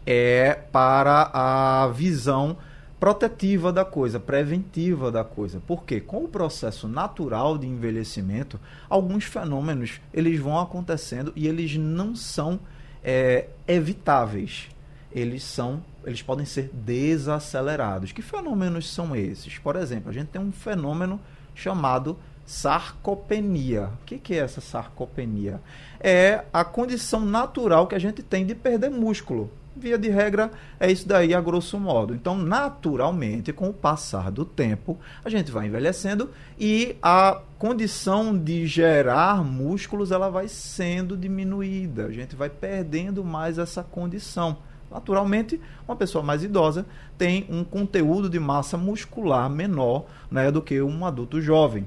é 0.06 0.54
para 0.54 1.32
a 1.34 1.88
visão 1.88 2.56
protetiva 3.00 3.74
da 3.74 3.84
coisa, 3.84 4.20
preventiva 4.20 5.12
da 5.12 5.24
coisa. 5.24 5.62
Porque 5.66 6.00
com 6.00 6.24
o 6.24 6.27
processo 6.27 6.88
natural 6.88 7.58
de 7.58 7.66
envelhecimento, 7.68 8.60
alguns 8.89 9.24
fenômenos 9.24 10.00
eles 10.13 10.39
vão 10.39 10.60
acontecendo 10.60 11.34
e 11.36 11.48
eles 11.48 11.75
não 11.77 12.16
são 12.16 12.60
é, 13.04 13.48
evitáveis 13.68 14.70
eles 15.17 15.43
são, 15.43 15.83
eles 16.05 16.21
podem 16.21 16.45
ser 16.45 16.69
desacelerados. 16.71 18.12
Que 18.12 18.21
fenômenos 18.21 18.93
são 18.93 19.15
esses? 19.15 19.57
Por 19.57 19.75
exemplo, 19.75 20.09
a 20.09 20.13
gente 20.13 20.27
tem 20.27 20.41
um 20.41 20.51
fenômeno 20.51 21.19
chamado 21.55 22.17
sarcopenia. 22.45 23.89
O 24.01 24.05
que, 24.05 24.33
é 24.36 24.38
essa 24.38 24.62
sarcopenia? 24.62 25.59
É 26.00 26.45
a 26.53 26.63
condição 26.63 27.25
natural 27.25 27.88
que 27.88 27.95
a 27.95 28.00
gente 28.00 28.21
tem 28.21 28.45
de 28.45 28.53
perder 28.53 28.89
músculo. 28.89 29.50
Via 29.75 29.97
de 29.97 30.09
regra, 30.09 30.51
é 30.79 30.91
isso 30.91 31.07
daí 31.07 31.36
a 31.36 31.41
grosso 31.41 31.79
modo. 31.79 32.15
Então, 32.15 32.36
naturalmente, 32.36 33.53
com 33.53 33.69
o 33.69 33.74
passar 33.74 34.31
do 34.31 34.43
tempo, 34.43 34.97
a 35.24 35.29
gente 35.29 35.51
vai 35.51 35.67
envelhecendo 35.67 36.31
e 36.59 36.95
a 37.01 37.41
condição 37.59 38.36
de 38.36 38.65
gerar 38.65 39.43
músculos 39.43 40.12
ela 40.12 40.29
vai 40.29 40.47
sendo 40.47 41.15
diminuída. 41.15 42.05
A 42.05 42.12
gente 42.12 42.36
vai 42.36 42.50
perdendo 42.50 43.24
mais 43.24 43.59
essa 43.59 43.83
condição. 43.83 44.57
Naturalmente, 44.89 45.60
uma 45.88 45.96
pessoa 45.96 46.24
mais 46.24 46.44
idosa 46.44 46.86
tem 47.17 47.46
um 47.50 47.63
conteúdo 47.63 48.29
de 48.29 48.39
massa 48.39 48.77
muscular 48.77 49.50
menor 49.50 50.06
né, 50.32 50.50
do 50.51 50.62
que 50.62 50.82
um 50.82 51.06
adulto 51.06 51.41
jovem. 51.41 51.86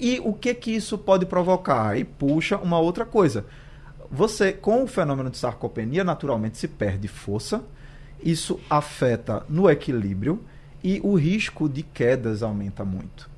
E 0.00 0.20
o 0.24 0.32
que 0.32 0.54
que 0.54 0.70
isso 0.70 0.96
pode 0.96 1.26
provocar? 1.26 1.98
E 1.98 2.04
puxa 2.04 2.56
uma 2.56 2.78
outra 2.78 3.04
coisa. 3.04 3.44
Você, 4.10 4.52
com 4.52 4.84
o 4.84 4.86
fenômeno 4.86 5.28
de 5.28 5.36
sarcopenia, 5.36 6.02
naturalmente 6.02 6.56
se 6.56 6.68
perde 6.68 7.08
força, 7.08 7.62
isso 8.22 8.58
afeta 8.70 9.44
no 9.48 9.68
equilíbrio 9.68 10.42
e 10.82 11.00
o 11.02 11.14
risco 11.14 11.68
de 11.68 11.82
quedas 11.82 12.42
aumenta 12.42 12.84
muito. 12.84 13.28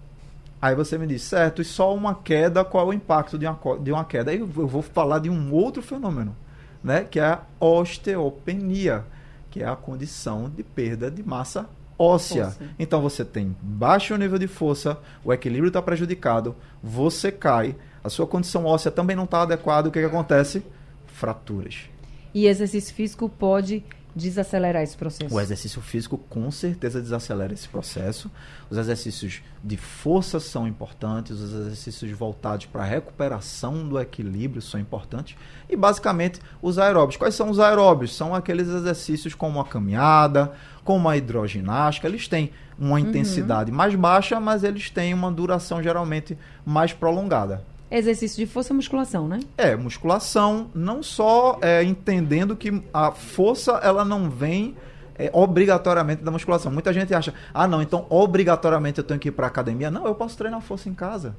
Aí 0.63 0.75
você 0.75 0.99
me 0.99 1.07
diz, 1.07 1.23
certo, 1.23 1.63
e 1.63 1.65
só 1.65 1.95
uma 1.95 2.15
queda, 2.15 2.63
qual 2.65 2.87
é 2.87 2.91
o 2.91 2.93
impacto 2.93 3.39
de 3.39 3.47
uma, 3.47 3.59
de 3.81 3.91
uma 3.91 4.05
queda? 4.05 4.31
Aí 4.31 4.39
eu 4.39 4.47
vou 4.47 4.83
falar 4.83 5.19
de 5.19 5.31
um 5.31 5.53
outro 5.53 5.83
fenômeno 5.83 6.37
né, 6.83 7.05
que 7.05 7.21
é 7.21 7.25
a 7.25 7.43
osteopenia, 7.59 9.05
que 9.51 9.63
é 9.63 9.67
a 9.67 9.77
condição 9.77 10.49
de 10.49 10.63
perda 10.63 11.11
de 11.11 11.23
massa 11.23 11.69
óssea. 11.99 12.47
óssea. 12.47 12.69
Então 12.79 13.03
você 13.03 13.25
tem 13.25 13.55
baixo 13.61 14.17
nível 14.17 14.39
de 14.39 14.47
força, 14.47 14.99
o 15.25 15.33
equilíbrio 15.33 15.69
está 15.69 15.83
prejudicado, 15.83 16.57
você 16.83 17.31
cai, 17.31 17.77
a 18.03 18.09
sua 18.09 18.27
condição 18.27 18.65
óssea 18.65 18.91
também 18.91 19.15
não 19.15 19.25
está 19.25 19.43
adequada, 19.43 19.89
o 19.89 19.93
que, 19.93 20.01
que 20.01 20.07
acontece? 20.07 20.63
Fraturas. 21.07 21.91
E 22.33 22.47
exercício 22.47 22.95
físico 22.95 23.29
pode 23.29 23.85
desacelerar 24.15 24.83
esse 24.83 24.97
processo? 24.97 25.35
O 25.35 25.41
exercício 25.41 25.81
físico 25.81 26.19
com 26.19 26.51
certeza 26.51 27.01
desacelera 27.01 27.53
esse 27.53 27.69
processo. 27.69 28.31
Os 28.69 28.77
exercícios 28.77 29.43
de 29.63 29.77
força 29.77 30.41
são 30.41 30.67
importantes, 30.67 31.39
os 31.39 31.53
exercícios 31.53 32.11
voltados 32.13 32.67
para 32.67 32.83
a 32.83 32.87
recuperação 32.87 33.89
do 33.89 33.99
equilíbrio 33.99 34.63
são 34.63 34.81
importantes. 34.81 35.37
E 35.69 35.77
basicamente 35.77 36.41
os 36.61 36.79
aeróbios. 36.79 37.17
Quais 37.17 37.35
são 37.35 37.51
os 37.51 37.61
aeróbios? 37.61 38.15
São 38.15 38.35
aqueles 38.35 38.69
exercícios 38.69 39.35
como 39.35 39.61
a 39.61 39.65
caminhada, 39.65 40.53
como 40.85 41.09
a 41.09 41.17
hidroginástica. 41.17 42.09
Eles 42.09 42.29
têm 42.29 42.51
uma 42.79 42.93
uhum. 42.93 42.99
intensidade 42.99 43.71
mais 43.71 43.95
baixa, 43.95 44.41
mas 44.41 44.65
eles 44.65 44.91
têm 44.91 45.15
uma 45.15 45.31
duração 45.31 45.83
geralmente 45.83 46.37
mais 46.65 46.93
prolongada 46.93 47.65
exercício 47.99 48.37
de 48.37 48.51
força 48.51 48.73
musculação, 48.73 49.27
né? 49.27 49.41
É, 49.59 49.75
musculação, 49.75 50.71
não 50.75 51.03
só 51.03 51.59
é, 51.61 51.83
entendendo 51.83 52.55
que 52.55 52.83
a 52.93 53.11
força 53.11 53.73
ela 53.83 54.05
não 54.05 54.31
vem 54.31 54.77
é, 55.19 55.31
obrigatoriamente 55.33 56.23
da 56.23 56.31
musculação. 56.31 56.71
Muita 56.73 56.93
gente 56.93 57.13
acha, 57.15 57.35
ah, 57.53 57.67
não, 57.67 57.83
então 57.83 58.07
obrigatoriamente 58.09 58.99
eu 58.99 59.05
tenho 59.05 59.21
que 59.21 59.29
ir 59.29 59.33
para 59.33 59.47
academia. 59.47 59.91
Não, 59.91 60.07
eu 60.07 60.15
posso 60.15 60.37
treinar 60.39 60.61
força 60.61 60.89
em 60.89 60.95
casa. 60.95 61.35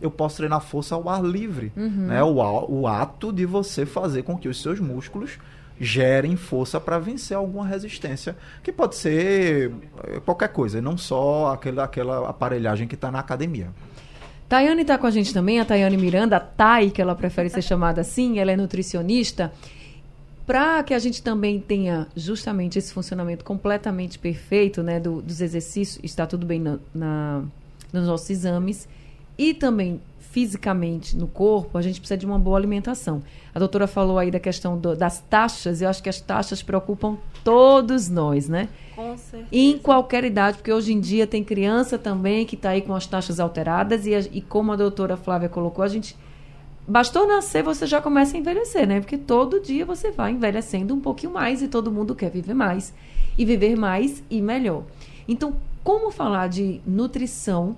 Eu 0.00 0.10
posso 0.10 0.36
treinar 0.36 0.60
força 0.60 0.94
ao 0.94 1.08
ar 1.08 1.22
livre. 1.22 1.72
Uhum. 1.76 2.06
Né? 2.06 2.22
O, 2.22 2.34
o 2.68 2.86
ato 2.86 3.32
de 3.32 3.46
você 3.46 3.86
fazer 3.86 4.22
com 4.22 4.36
que 4.36 4.48
os 4.48 4.60
seus 4.60 4.78
músculos 4.78 5.38
gerem 5.80 6.36
força 6.36 6.80
para 6.80 6.98
vencer 6.98 7.36
alguma 7.36 7.66
resistência, 7.66 8.36
que 8.62 8.70
pode 8.70 8.94
ser 8.94 9.72
é, 10.04 10.20
qualquer 10.20 10.48
coisa, 10.48 10.80
não 10.80 10.96
só 10.96 11.52
aquela, 11.52 11.84
aquela 11.84 12.28
aparelhagem 12.28 12.86
que 12.86 12.94
está 12.94 13.10
na 13.10 13.18
academia. 13.18 13.70
Tayane 14.48 14.82
está 14.82 14.98
com 14.98 15.06
a 15.06 15.10
gente 15.10 15.32
também, 15.32 15.58
a 15.58 15.64
Tayane 15.64 15.96
Miranda, 15.96 16.36
a 16.36 16.40
Thay, 16.40 16.90
que 16.90 17.00
ela 17.00 17.14
prefere 17.14 17.48
ser 17.48 17.62
chamada 17.62 18.02
assim, 18.02 18.38
ela 18.38 18.52
é 18.52 18.56
nutricionista. 18.56 19.52
Para 20.46 20.82
que 20.82 20.92
a 20.92 20.98
gente 20.98 21.22
também 21.22 21.58
tenha 21.58 22.06
justamente 22.14 22.78
esse 22.78 22.92
funcionamento 22.92 23.44
completamente 23.44 24.18
perfeito 24.18 24.82
né, 24.82 25.00
do, 25.00 25.22
dos 25.22 25.40
exercícios, 25.40 26.04
está 26.04 26.26
tudo 26.26 26.44
bem 26.44 26.60
na, 26.60 26.78
na, 26.94 27.42
nos 27.92 28.06
nossos 28.06 28.28
exames. 28.28 28.86
e 29.38 29.54
também 29.54 30.00
fisicamente 30.34 31.16
no 31.16 31.28
corpo, 31.28 31.78
a 31.78 31.80
gente 31.80 32.00
precisa 32.00 32.18
de 32.18 32.26
uma 32.26 32.40
boa 32.40 32.58
alimentação. 32.58 33.22
A 33.54 33.58
doutora 33.60 33.86
falou 33.86 34.18
aí 34.18 34.32
da 34.32 34.40
questão 34.40 34.76
do, 34.76 34.96
das 34.96 35.20
taxas, 35.20 35.80
eu 35.80 35.88
acho 35.88 36.02
que 36.02 36.08
as 36.08 36.20
taxas 36.20 36.60
preocupam 36.60 37.16
todos 37.44 38.08
nós, 38.08 38.48
né? 38.48 38.68
Com 38.96 39.16
certeza. 39.16 39.48
Em 39.52 39.78
qualquer 39.78 40.24
idade, 40.24 40.56
porque 40.56 40.72
hoje 40.72 40.92
em 40.92 40.98
dia 40.98 41.24
tem 41.24 41.44
criança 41.44 41.96
também 41.96 42.44
que 42.44 42.56
está 42.56 42.70
aí 42.70 42.82
com 42.82 42.92
as 42.92 43.06
taxas 43.06 43.38
alteradas, 43.38 44.06
e, 44.06 44.14
a, 44.16 44.18
e 44.32 44.40
como 44.40 44.72
a 44.72 44.76
doutora 44.76 45.16
Flávia 45.16 45.48
colocou, 45.48 45.84
a 45.84 45.88
gente. 45.88 46.16
Bastou 46.86 47.28
nascer, 47.28 47.62
você 47.62 47.86
já 47.86 48.02
começa 48.02 48.36
a 48.36 48.40
envelhecer, 48.40 48.88
né? 48.88 49.00
Porque 49.00 49.16
todo 49.16 49.60
dia 49.60 49.86
você 49.86 50.10
vai 50.10 50.32
envelhecendo 50.32 50.92
um 50.92 51.00
pouquinho 51.00 51.32
mais 51.32 51.62
e 51.62 51.68
todo 51.68 51.92
mundo 51.92 52.12
quer 52.14 52.30
viver 52.30 52.54
mais. 52.54 52.92
E 53.38 53.44
viver 53.44 53.76
mais 53.76 54.22
e 54.28 54.42
melhor. 54.42 54.82
Então, 55.28 55.54
como 55.82 56.10
falar 56.10 56.48
de 56.48 56.82
nutrição, 56.84 57.76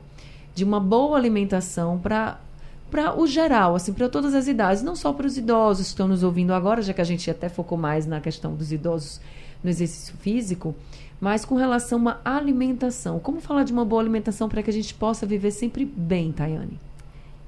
de 0.56 0.64
uma 0.64 0.80
boa 0.80 1.18
alimentação 1.18 1.98
para 1.98 2.40
para 2.90 3.18
o 3.18 3.26
geral, 3.26 3.74
assim, 3.74 3.92
para 3.92 4.08
todas 4.08 4.34
as 4.34 4.46
idades, 4.46 4.82
não 4.82 4.94
só 4.94 5.12
para 5.12 5.26
os 5.26 5.36
idosos 5.36 5.86
que 5.86 5.92
estão 5.92 6.08
nos 6.08 6.22
ouvindo 6.22 6.52
agora, 6.52 6.82
já 6.82 6.92
que 6.92 7.00
a 7.00 7.04
gente 7.04 7.30
até 7.30 7.48
focou 7.48 7.76
mais 7.76 8.06
na 8.06 8.20
questão 8.20 8.54
dos 8.54 8.72
idosos 8.72 9.20
no 9.62 9.70
exercício 9.70 10.14
físico, 10.18 10.74
mas 11.20 11.44
com 11.44 11.54
relação 11.54 12.06
à 12.08 12.36
alimentação. 12.36 13.18
Como 13.18 13.40
falar 13.40 13.64
de 13.64 13.72
uma 13.72 13.84
boa 13.84 14.02
alimentação 14.02 14.48
para 14.48 14.62
que 14.62 14.70
a 14.70 14.72
gente 14.72 14.94
possa 14.94 15.26
viver 15.26 15.50
sempre 15.50 15.84
bem, 15.84 16.32
Tayane? 16.32 16.78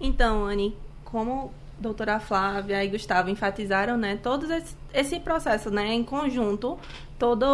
Então, 0.01 0.45
Anne, 0.45 0.75
como 1.05 1.53
a 1.79 1.83
doutora 1.83 2.19
Flávia 2.19 2.85
e 2.85 2.89
Gustavo 2.89 3.31
enfatizaram, 3.31 3.97
né, 3.97 4.19
todo 4.23 4.47
esse, 4.93 5.21
processo, 5.21 5.71
né, 5.71 5.93
em 5.93 6.03
conjunto, 6.03 6.79
toda 7.19 7.47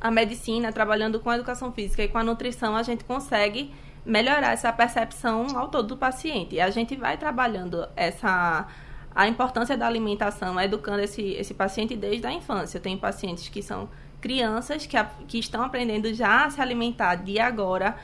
a 0.00 0.10
medicina 0.10 0.72
trabalhando 0.72 1.20
com 1.20 1.30
a 1.30 1.34
educação 1.34 1.72
física 1.72 2.02
e 2.02 2.08
com 2.08 2.18
a 2.18 2.24
nutrição, 2.24 2.74
a 2.76 2.82
gente 2.82 3.04
consegue 3.04 3.70
melhorar 4.04 4.52
essa 4.52 4.72
percepção 4.72 5.56
ao 5.56 5.68
todo 5.68 5.88
do 5.88 5.96
paciente. 5.96 6.56
E 6.56 6.60
a 6.60 6.70
gente 6.70 6.96
vai 6.96 7.16
trabalhando 7.16 7.88
essa 7.96 8.66
a 9.14 9.28
importância 9.28 9.76
da 9.76 9.86
alimentação, 9.86 10.58
educando 10.58 11.00
esse, 11.02 11.32
esse 11.32 11.52
paciente 11.52 11.94
desde 11.94 12.26
a 12.26 12.32
infância. 12.32 12.78
Eu 12.78 12.82
tenho 12.82 12.98
pacientes 12.98 13.48
que 13.48 13.62
são 13.62 13.88
crianças 14.22 14.86
que, 14.86 14.96
a, 14.96 15.04
que 15.28 15.38
estão 15.38 15.62
aprendendo 15.62 16.12
já 16.14 16.46
a 16.46 16.50
se 16.50 16.60
alimentar 16.60 17.16
de 17.16 17.38
agora. 17.38 17.96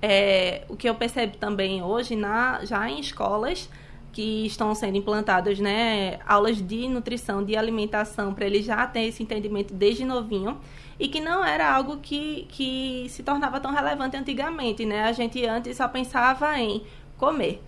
É, 0.00 0.64
o 0.68 0.76
que 0.76 0.88
eu 0.88 0.94
percebo 0.94 1.36
também 1.36 1.82
hoje, 1.82 2.16
na, 2.16 2.64
já 2.64 2.88
em 2.88 2.98
escolas 3.00 3.68
que 4.14 4.46
estão 4.46 4.72
sendo 4.76 4.96
implantadas, 4.96 5.58
né, 5.58 6.20
aulas 6.24 6.64
de 6.64 6.88
nutrição, 6.88 7.44
de 7.44 7.56
alimentação, 7.56 8.32
para 8.32 8.46
ele 8.46 8.62
já 8.62 8.86
ter 8.86 9.02
esse 9.02 9.22
entendimento 9.24 9.74
desde 9.74 10.04
novinho 10.04 10.60
e 11.00 11.08
que 11.08 11.20
não 11.20 11.44
era 11.44 11.74
algo 11.74 11.96
que, 11.98 12.46
que 12.48 13.06
se 13.10 13.24
tornava 13.24 13.58
tão 13.58 13.72
relevante 13.72 14.16
antigamente, 14.16 14.86
né? 14.86 15.02
A 15.04 15.12
gente 15.12 15.44
antes 15.44 15.76
só 15.76 15.88
pensava 15.88 16.56
em 16.60 16.84
comer. 17.18 17.60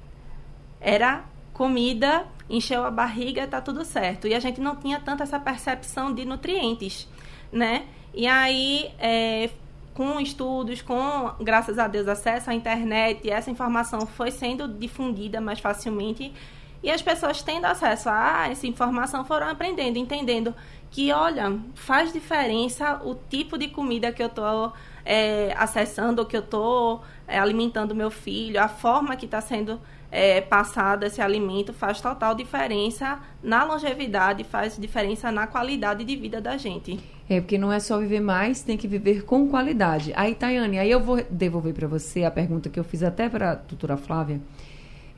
Era 0.81 1.25
comida, 1.53 2.25
encheu 2.49 2.85
a 2.85 2.91
barriga, 2.93 3.45
tá 3.49 3.61
tudo 3.61 3.85
certo. 3.85 4.29
E 4.29 4.35
a 4.35 4.39
gente 4.39 4.61
não 4.61 4.77
tinha 4.77 5.01
tanta 5.01 5.25
essa 5.25 5.41
percepção 5.41 6.15
de 6.15 6.25
nutrientes, 6.25 7.09
né? 7.51 7.87
E 8.15 8.29
aí, 8.29 8.93
é, 9.01 9.51
com 9.97 10.21
estudos, 10.21 10.83
com, 10.83 11.33
graças 11.41 11.79
a 11.79 11.89
Deus, 11.89 12.07
acesso 12.07 12.51
à 12.51 12.55
internet, 12.55 13.31
essa 13.31 13.51
informação 13.51 14.07
foi 14.07 14.31
sendo 14.31 14.69
difundida 14.69 15.41
mais 15.41 15.59
facilmente 15.59 16.35
e 16.83 16.91
as 16.91 17.01
pessoas 17.01 17.43
tendo 17.43 17.65
acesso 17.65 18.11
a 18.11 18.49
essa 18.51 18.67
informação 18.67 19.25
foram 19.25 19.49
aprendendo, 19.49 19.97
entendendo 19.97 20.55
que, 20.91 21.11
olha, 21.13 21.59
faz 21.75 22.13
diferença 22.13 23.01
o 23.05 23.15
tipo 23.15 23.57
de 23.57 23.69
comida 23.69 24.13
que 24.13 24.23
eu 24.23 24.27
estou 24.27 24.75
é, 25.03 25.55
acessando, 25.57 26.27
que 26.27 26.37
eu 26.37 26.43
estou 26.43 27.03
é, 27.27 27.39
alimentando 27.39 27.95
meu 27.95 28.11
filho, 28.11 28.63
a 28.63 28.69
forma 28.69 29.17
que 29.17 29.25
está 29.25 29.41
sendo 29.41 29.81
é, 30.13 30.43
passado 30.43 31.05
esse 31.05 31.23
alimento 31.23 31.73
faz 31.73 32.03
total 32.03 32.35
diferença 32.35 33.19
na 33.43 33.65
longevidade, 33.65 34.45
faz 34.45 34.77
diferença 34.77 35.33
na 35.33 35.47
qualidade 35.47 36.05
de 36.05 36.15
vida 36.17 36.39
da 36.39 36.59
gente. 36.59 37.16
É, 37.29 37.41
porque 37.41 37.59
não 37.59 37.73
é 37.73 37.81
só 37.81 37.99
viver 37.99 38.21
mais, 38.21 38.63
tem 38.63 38.77
que 38.77 38.87
viver 38.87 39.25
com 39.25 39.49
qualidade. 39.49 40.13
Aí, 40.15 40.35
Tayane, 40.35 40.79
aí 40.79 40.91
eu 40.91 41.01
vou 41.01 41.23
devolver 41.29 41.75
para 41.75 41.89
você 41.89 42.23
a 42.23 42.31
pergunta 42.31 42.69
que 42.69 42.79
eu 42.79 42.85
fiz 42.85 43.03
até 43.03 43.29
para 43.29 43.53
a 43.53 43.55
doutora 43.57 43.97
Flávia. 43.97 44.41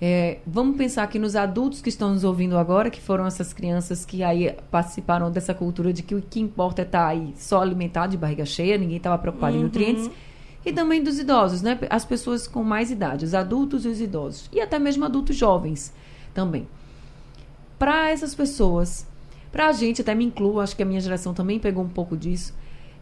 É, 0.00 0.38
vamos 0.46 0.76
pensar 0.76 1.02
aqui 1.02 1.18
nos 1.18 1.34
adultos 1.34 1.82
que 1.82 1.88
estão 1.88 2.12
nos 2.12 2.22
ouvindo 2.22 2.56
agora, 2.56 2.88
que 2.88 3.00
foram 3.00 3.26
essas 3.26 3.52
crianças 3.52 4.04
que 4.04 4.22
aí 4.22 4.54
participaram 4.70 5.30
dessa 5.30 5.52
cultura 5.52 5.92
de 5.92 6.02
que 6.02 6.14
o 6.14 6.22
que 6.22 6.40
importa 6.40 6.82
é 6.82 6.84
estar 6.84 7.00
tá 7.00 7.08
aí 7.08 7.34
só 7.36 7.60
alimentado 7.60 8.12
de 8.12 8.16
barriga 8.16 8.46
cheia, 8.46 8.78
ninguém 8.78 8.98
estava 8.98 9.18
preocupado 9.18 9.54
uhum. 9.54 9.62
em 9.62 9.64
nutrientes. 9.64 10.10
E 10.64 10.72
também 10.72 11.02
dos 11.02 11.18
idosos, 11.18 11.62
né? 11.62 11.78
As 11.88 12.04
pessoas 12.04 12.46
com 12.46 12.62
mais 12.62 12.90
idade, 12.90 13.24
os 13.24 13.34
adultos 13.34 13.84
e 13.84 13.88
os 13.88 14.00
idosos. 14.00 14.48
E 14.52 14.60
até 14.60 14.78
mesmo 14.78 15.04
adultos 15.04 15.36
jovens 15.36 15.92
também. 16.34 16.68
Para 17.78 18.10
essas 18.10 18.34
pessoas, 18.34 19.06
para 19.50 19.68
a 19.68 19.72
gente, 19.72 20.00
até 20.00 20.14
me 20.14 20.24
incluo, 20.24 20.60
acho 20.60 20.76
que 20.76 20.82
a 20.82 20.86
minha 20.86 21.00
geração 21.00 21.32
também 21.32 21.58
pegou 21.58 21.84
um 21.84 21.88
pouco 21.88 22.16
disso, 22.16 22.54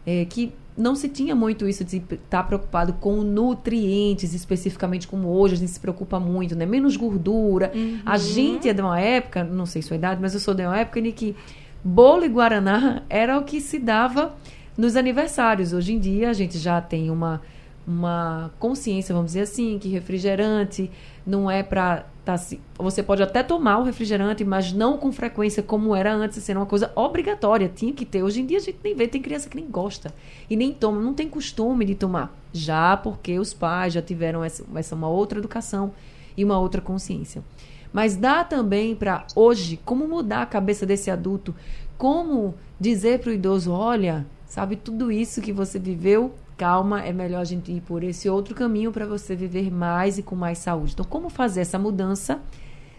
é, 0.05 0.25
que 0.25 0.53
não 0.77 0.95
se 0.95 1.09
tinha 1.09 1.35
muito 1.35 1.67
isso 1.67 1.83
de 1.83 1.97
estar 1.97 2.17
tá 2.29 2.43
preocupado 2.43 2.93
com 2.93 3.21
nutrientes, 3.23 4.33
especificamente 4.33 5.07
como 5.07 5.29
hoje 5.29 5.55
a 5.55 5.57
gente 5.57 5.71
se 5.71 5.79
preocupa 5.79 6.19
muito, 6.19 6.55
né? 6.55 6.65
Menos 6.65 6.95
gordura. 6.95 7.71
Uhum. 7.73 7.99
A 8.05 8.17
gente 8.17 8.69
é 8.69 8.73
de 8.73 8.81
uma 8.81 8.99
época, 8.99 9.43
não 9.43 9.65
sei 9.65 9.81
sua 9.81 9.95
idade, 9.95 10.21
mas 10.21 10.35
eu 10.35 10.39
sou 10.39 10.53
de 10.53 10.63
uma 10.63 10.77
época 10.77 10.99
em 10.99 11.11
que 11.11 11.35
bolo 11.83 12.23
e 12.23 12.29
guaraná 12.29 13.01
era 13.09 13.37
o 13.39 13.43
que 13.43 13.59
se 13.59 13.79
dava 13.79 14.35
nos 14.77 14.95
aniversários. 14.95 15.73
Hoje 15.73 15.93
em 15.93 15.99
dia 15.99 16.29
a 16.29 16.33
gente 16.33 16.59
já 16.59 16.79
tem 16.79 17.09
uma 17.09 17.41
uma 17.87 18.51
consciência, 18.59 19.15
vamos 19.15 19.29
dizer 19.29 19.41
assim, 19.41 19.79
que 19.79 19.87
refrigerante 19.87 20.91
não 21.27 21.51
é 21.51 21.61
para 21.61 22.05
tá, 22.23 22.35
você 22.77 23.03
pode 23.03 23.21
até 23.21 23.43
tomar 23.43 23.79
o 23.79 23.83
refrigerante, 23.83 24.45
mas 24.45 24.71
não 24.71 24.97
com 24.97 25.11
frequência 25.11 25.61
como 25.61 25.93
era 25.93 26.13
antes, 26.13 26.41
sendo 26.41 26.61
uma 26.61 26.65
coisa 26.65 26.91
obrigatória, 26.95 27.71
tinha 27.73 27.91
que 27.91 28.05
ter. 28.05 28.23
Hoje 28.23 28.41
em 28.41 28.45
dia 28.45 28.57
a 28.57 28.61
gente 28.61 28.79
nem 28.83 28.95
vê, 28.95 29.07
tem 29.07 29.21
criança 29.21 29.49
que 29.49 29.57
nem 29.57 29.69
gosta 29.69 30.13
e 30.49 30.55
nem 30.55 30.73
toma, 30.73 31.01
não 31.01 31.13
tem 31.13 31.27
costume 31.27 31.83
de 31.83 31.95
tomar, 31.95 32.33
já 32.53 32.95
porque 32.95 33.37
os 33.37 33.53
pais 33.53 33.93
já 33.93 34.01
tiveram 34.01 34.43
essa, 34.43 34.63
essa 34.75 34.95
uma 34.95 35.09
outra 35.09 35.39
educação 35.39 35.91
e 36.35 36.45
uma 36.45 36.57
outra 36.57 36.81
consciência. 36.81 37.43
Mas 37.91 38.15
dá 38.15 38.43
também 38.43 38.95
para 38.95 39.25
hoje 39.35 39.79
como 39.83 40.07
mudar 40.07 40.43
a 40.43 40.45
cabeça 40.45 40.85
desse 40.85 41.11
adulto, 41.11 41.53
como 41.97 42.55
dizer 42.79 43.19
para 43.19 43.31
o 43.31 43.33
idoso, 43.33 43.71
olha, 43.71 44.25
sabe 44.45 44.75
tudo 44.75 45.11
isso 45.11 45.41
que 45.41 45.51
você 45.51 45.77
viveu 45.77 46.33
calma, 46.57 47.01
é 47.01 47.13
melhor 47.13 47.41
a 47.41 47.45
gente 47.45 47.71
ir 47.71 47.81
por 47.81 48.03
esse 48.03 48.29
outro 48.29 48.55
caminho 48.55 48.91
para 48.91 49.05
você 49.05 49.35
viver 49.35 49.71
mais 49.71 50.17
e 50.17 50.23
com 50.23 50.35
mais 50.35 50.57
saúde. 50.57 50.93
Então, 50.93 51.05
como 51.05 51.29
fazer 51.29 51.61
essa 51.61 51.77
mudança 51.77 52.41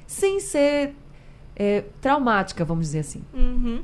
sem 0.06 0.40
ser 0.40 0.94
é, 1.56 1.84
traumática, 2.00 2.64
vamos 2.64 2.86
dizer 2.86 3.00
assim? 3.00 3.24
Uhum. 3.34 3.82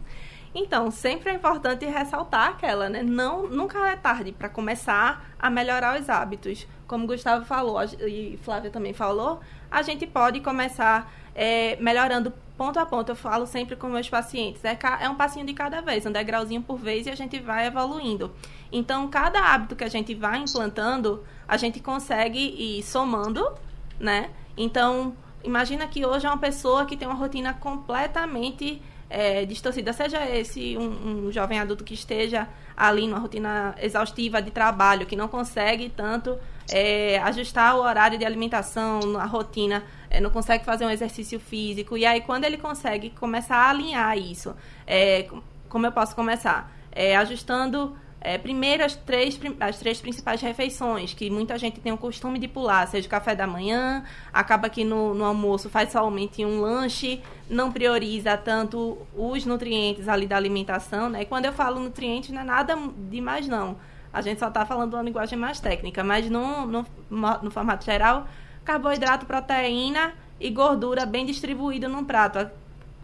Então, 0.55 0.89
sempre 0.93 1.31
é 1.31 1.35
importante 1.35 1.85
ressaltar 1.85 2.51
aquela, 2.51 2.89
né? 2.89 3.03
Não, 3.03 3.49
nunca 3.49 3.91
é 3.91 3.97
tarde 3.97 4.31
para 4.31 4.49
começar 4.49 5.35
a 5.37 5.51
melhorar 5.51 6.01
os 6.01 6.09
hábitos. 6.09 6.69
Como 6.87 7.09
Gustavo 7.09 7.45
falou 7.45 7.83
e 8.07 8.39
Flávia 8.43 8.71
também 8.71 8.93
falou, 8.93 9.41
a 9.69 9.83
gente 9.83 10.07
pode 10.07 10.41
começar 10.41 11.13
é, 11.35 11.77
melhorando 11.81 12.33
ponto 12.57 12.79
a 12.79 12.87
ponto. 12.87 13.11
Eu 13.11 13.17
falo 13.17 13.47
sempre 13.47 13.77
com 13.77 13.89
meus 13.89 14.09
pacientes. 14.09 14.65
É, 14.65 14.79
é 15.01 15.09
um 15.09 15.15
passinho 15.15 15.47
de 15.47 15.53
cada 15.53 15.81
vez, 15.81 16.07
um 16.07 16.13
degrauzinho 16.13 16.63
por 16.63 16.79
vez 16.79 17.07
e 17.07 17.11
a 17.11 17.15
gente 17.15 17.39
vai 17.41 17.67
evoluindo. 17.67 18.33
Então, 18.73 19.09
cada 19.09 19.41
hábito 19.41 19.77
que 19.77 19.85
a 19.85 19.89
gente 19.89 20.15
vai 20.15 20.39
implantando, 20.39 21.25
a 21.47 21.57
gente 21.57 21.81
consegue 21.81 22.39
ir 22.39 22.83
somando, 22.83 23.53
né? 23.99 24.31
Então, 24.57 25.15
imagina 25.43 25.87
que 25.87 26.05
hoje 26.05 26.27
é 26.27 26.29
uma 26.29 26.39
pessoa 26.39 26.85
que 26.87 26.97
tem 26.97 27.07
uma 27.07 27.17
rotina 27.17 27.55
completamente 27.55 28.83
é, 29.11 29.45
distorcida, 29.45 29.93
seja 29.93 30.29
esse 30.29 30.77
um, 30.77 31.27
um, 31.27 31.33
jovem 31.33 31.61
adulto 31.61 31.85
que 31.85 31.95
esteja 31.95 32.49
ali 32.77 33.07
numa 33.07 33.21
rotina 33.21 33.75
exaustiva 33.81 34.43
de 34.43 34.51
trabalho, 34.51 35.07
que 35.07 35.15
não 35.15 35.29
consegue 35.29 35.89
tanto 35.89 36.39
é, 36.71 37.19
ajustar 37.19 37.77
o 37.77 37.81
horário 37.81 38.19
de 38.19 38.25
alimentação, 38.25 39.19
a 39.19 39.25
rotina, 39.25 39.83
é, 40.11 40.21
não 40.21 40.31
consegue 40.31 40.65
fazer 40.65 40.87
um 40.87 40.91
exercício 40.91 41.39
físico, 41.41 41.97
e 41.97 42.05
aí 42.07 42.21
quando 42.21 42.45
ele 42.45 42.57
consegue 42.57 43.11
começar 43.11 43.57
a 43.57 43.71
alinhar 43.71 44.17
isso, 44.17 44.55
é, 44.87 45.29
como 45.69 45.87
eu 45.87 45.93
posso 45.93 46.15
começar? 46.15 46.73
É, 46.93 47.17
ajustando 47.17 47.97
é, 48.25 48.39
primeiro, 48.39 48.83
as 48.83 48.97
três, 48.97 49.39
as 49.61 49.79
três 49.79 50.01
principais 50.01 50.41
refeições, 50.41 51.13
que 51.13 51.29
muita 51.29 51.59
gente 51.59 51.79
tem 51.79 51.93
o 51.93 51.99
costume 51.99 52.39
de 52.39 52.49
pular, 52.49 52.89
seja 52.89 53.07
o 53.07 53.11
café 53.11 53.37
da 53.37 53.47
manhã, 53.47 54.03
acaba 54.33 54.71
que 54.71 54.83
no, 54.83 55.13
no 55.13 55.27
almoço 55.27 55.69
faz 55.69 55.93
somente 55.93 56.43
um 56.43 56.59
lanche, 56.63 57.21
não 57.51 57.71
prioriza 57.71 58.35
tanto 58.39 58.97
os 59.15 59.45
nutrientes 59.45 60.09
ali 60.09 60.27
da 60.27 60.39
alimentação, 60.39 61.11
né? 61.11 61.21
E 61.21 61.27
quando 61.27 61.45
eu 61.45 61.53
falo 61.53 61.79
nutrientes, 61.79 62.31
não 62.31 62.41
é 62.41 62.45
nada 62.45 62.75
demais, 63.11 63.47
não. 63.47 63.77
A 64.15 64.23
gente 64.23 64.39
só 64.39 64.49
está 64.49 64.65
falando 64.65 64.95
uma 64.95 65.03
linguagem 65.03 65.39
mais 65.39 65.61
técnica, 65.61 66.05
mas 66.05 66.31
no, 66.31 66.67
no, 66.67 66.87
no 67.11 67.51
formato 67.51 67.85
geral, 67.85 68.27
carboidrato, 68.65 69.27
proteína 69.27 70.15
e 70.41 70.49
gordura 70.51 71.05
bem 71.05 71.27
distribuído 71.27 71.89
num 71.89 72.05
prato 72.05 72.49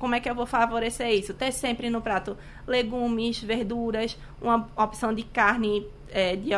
como 0.01 0.15
é 0.15 0.21
que 0.21 0.29
eu 0.29 0.35
vou 0.35 0.47
favorecer 0.47 1.11
isso? 1.11 1.35
Ter 1.35 1.53
sempre 1.53 1.91
no 1.91 2.01
prato 2.01 2.37
legumes, 2.67 3.39
verduras, 3.41 4.17
uma 4.41 4.67
opção 4.75 5.13
de 5.13 5.23
carne, 5.23 5.87
é, 6.09 6.35
de 6.37 6.51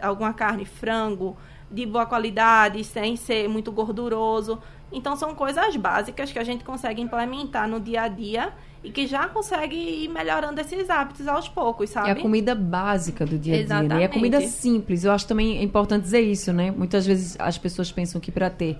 alguma 0.00 0.34
carne, 0.34 0.66
frango, 0.66 1.34
de 1.70 1.86
boa 1.86 2.04
qualidade, 2.04 2.84
sem 2.84 3.16
ser 3.16 3.48
muito 3.48 3.72
gorduroso. 3.72 4.62
Então 4.92 5.16
são 5.16 5.34
coisas 5.34 5.74
básicas 5.76 6.30
que 6.30 6.38
a 6.38 6.44
gente 6.44 6.62
consegue 6.62 7.00
implementar 7.00 7.66
no 7.66 7.80
dia 7.80 8.02
a 8.02 8.08
dia 8.08 8.52
e 8.82 8.90
que 8.90 9.06
já 9.06 9.28
consegue 9.28 9.76
ir 9.76 10.08
melhorando 10.08 10.60
esses 10.60 10.88
hábitos 10.88 11.28
aos 11.28 11.48
poucos, 11.48 11.90
sabe? 11.90 12.08
É 12.08 12.12
a 12.12 12.16
comida 12.16 12.54
básica 12.54 13.26
do 13.26 13.38
dia 13.38 13.54
a 13.54 13.56
dia, 13.56 13.64
Exatamente. 13.64 13.94
né? 13.94 14.00
E 14.00 14.04
a 14.04 14.08
comida 14.08 14.40
simples. 14.40 15.04
Eu 15.04 15.12
acho 15.12 15.26
também 15.26 15.58
é 15.58 15.62
importante 15.62 16.02
dizer 16.02 16.20
isso, 16.20 16.52
né? 16.52 16.70
Muitas 16.70 17.06
vezes 17.06 17.36
as 17.38 17.58
pessoas 17.58 17.92
pensam 17.92 18.20
que 18.20 18.32
para 18.32 18.48
ter 18.48 18.78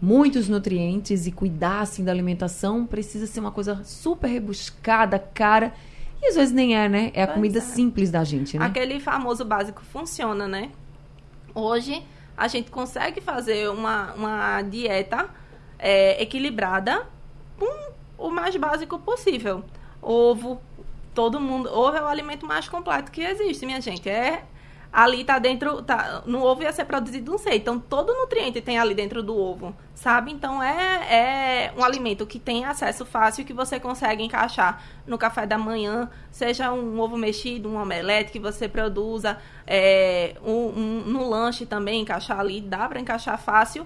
muitos 0.00 0.48
nutrientes 0.48 1.26
e 1.26 1.32
cuidar 1.32 1.80
assim 1.80 2.02
da 2.02 2.10
alimentação 2.10 2.86
precisa 2.86 3.26
ser 3.26 3.40
uma 3.40 3.50
coisa 3.50 3.82
super 3.84 4.28
rebuscada, 4.28 5.18
cara. 5.18 5.74
E 6.22 6.28
às 6.28 6.36
vezes 6.36 6.54
nem 6.54 6.74
é, 6.74 6.88
né? 6.88 7.10
É 7.12 7.22
a 7.22 7.26
Pois 7.26 7.36
comida 7.36 7.58
é. 7.58 7.62
simples 7.62 8.10
da 8.10 8.24
gente, 8.24 8.58
né? 8.58 8.64
Aquele 8.64 8.98
famoso 8.98 9.44
básico 9.44 9.82
funciona, 9.82 10.48
né? 10.48 10.70
Hoje 11.54 12.02
a 12.34 12.48
gente 12.48 12.70
consegue 12.70 13.20
fazer 13.20 13.68
uma, 13.68 14.14
uma 14.14 14.62
dieta 14.62 15.28
é, 15.78 16.20
equilibrada 16.22 17.06
com 17.58 17.93
o 18.28 18.30
mais 18.30 18.54
básico 18.56 18.98
possível. 18.98 19.64
Ovo, 20.00 20.60
todo 21.14 21.40
mundo. 21.40 21.68
Ovo 21.72 21.96
é 21.96 22.02
o 22.02 22.06
alimento 22.06 22.46
mais 22.46 22.68
completo 22.68 23.10
que 23.10 23.22
existe, 23.22 23.64
minha 23.66 23.80
gente. 23.80 24.08
É 24.08 24.44
ali 24.92 25.24
tá 25.24 25.40
dentro, 25.40 25.82
tá, 25.82 26.22
no 26.24 26.40
ovo 26.44 26.62
ia 26.62 26.72
ser 26.72 26.84
produzido 26.84 27.34
um 27.34 27.36
sei. 27.38 27.56
Então 27.56 27.80
todo 27.80 28.14
nutriente 28.14 28.60
tem 28.60 28.78
ali 28.78 28.94
dentro 28.94 29.24
do 29.24 29.36
ovo, 29.36 29.74
sabe? 29.92 30.30
Então 30.30 30.62
é, 30.62 31.66
é 31.66 31.72
um 31.76 31.82
alimento 31.82 32.24
que 32.24 32.38
tem 32.38 32.64
acesso 32.64 33.04
fácil 33.04 33.44
que 33.44 33.52
você 33.52 33.80
consegue 33.80 34.22
encaixar 34.22 34.80
no 35.04 35.18
café 35.18 35.46
da 35.46 35.58
manhã, 35.58 36.08
seja 36.30 36.72
um 36.72 37.00
ovo 37.00 37.16
mexido, 37.16 37.68
um 37.68 37.76
omelete 37.76 38.30
que 38.30 38.38
você 38.38 38.68
produza, 38.68 39.36
é, 39.66 40.36
um, 40.44 40.52
um- 40.52 41.02
no 41.06 41.28
lanche 41.28 41.66
também 41.66 42.02
encaixar 42.02 42.38
ali, 42.38 42.60
dá 42.60 42.88
para 42.88 43.00
encaixar 43.00 43.36
fácil. 43.36 43.84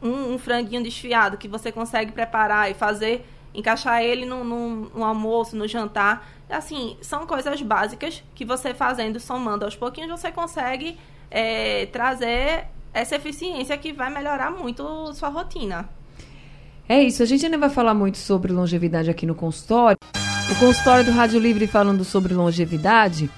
Um, 0.00 0.32
um 0.34 0.38
franguinho 0.38 0.82
desfiado 0.82 1.36
que 1.36 1.46
você 1.48 1.70
consegue 1.70 2.12
preparar 2.12 2.70
e 2.70 2.74
fazer 2.74 3.26
encaixar 3.54 4.02
ele 4.02 4.24
no, 4.26 4.44
no- 4.44 5.04
almoço, 5.04 5.56
no 5.56 5.66
jantar. 5.66 6.28
Assim, 6.48 6.96
são 7.00 7.26
coisas 7.26 7.60
básicas 7.62 8.22
que 8.34 8.44
você 8.44 8.72
fazendo, 8.74 9.18
somando 9.20 9.64
aos 9.64 9.76
pouquinhos, 9.76 10.10
você 10.10 10.30
consegue 10.32 10.96
é, 11.30 11.86
trazer 11.86 12.66
essa 12.92 13.16
eficiência 13.16 13.76
que 13.76 13.92
vai 13.92 14.10
melhorar 14.10 14.50
muito 14.50 15.12
sua 15.14 15.28
rotina. 15.28 15.88
É 16.88 17.02
isso, 17.02 17.22
a 17.22 17.26
gente 17.26 17.44
ainda 17.44 17.58
vai 17.58 17.68
falar 17.68 17.92
muito 17.92 18.16
sobre 18.16 18.50
longevidade 18.52 19.10
aqui 19.10 19.26
no 19.26 19.34
consultório. 19.34 19.98
O 20.50 20.54
consultório 20.58 21.04
do 21.04 21.10
Rádio 21.10 21.38
Livre 21.38 21.66
falando 21.66 22.02
sobre 22.04 22.32
longevidade. 22.32 23.30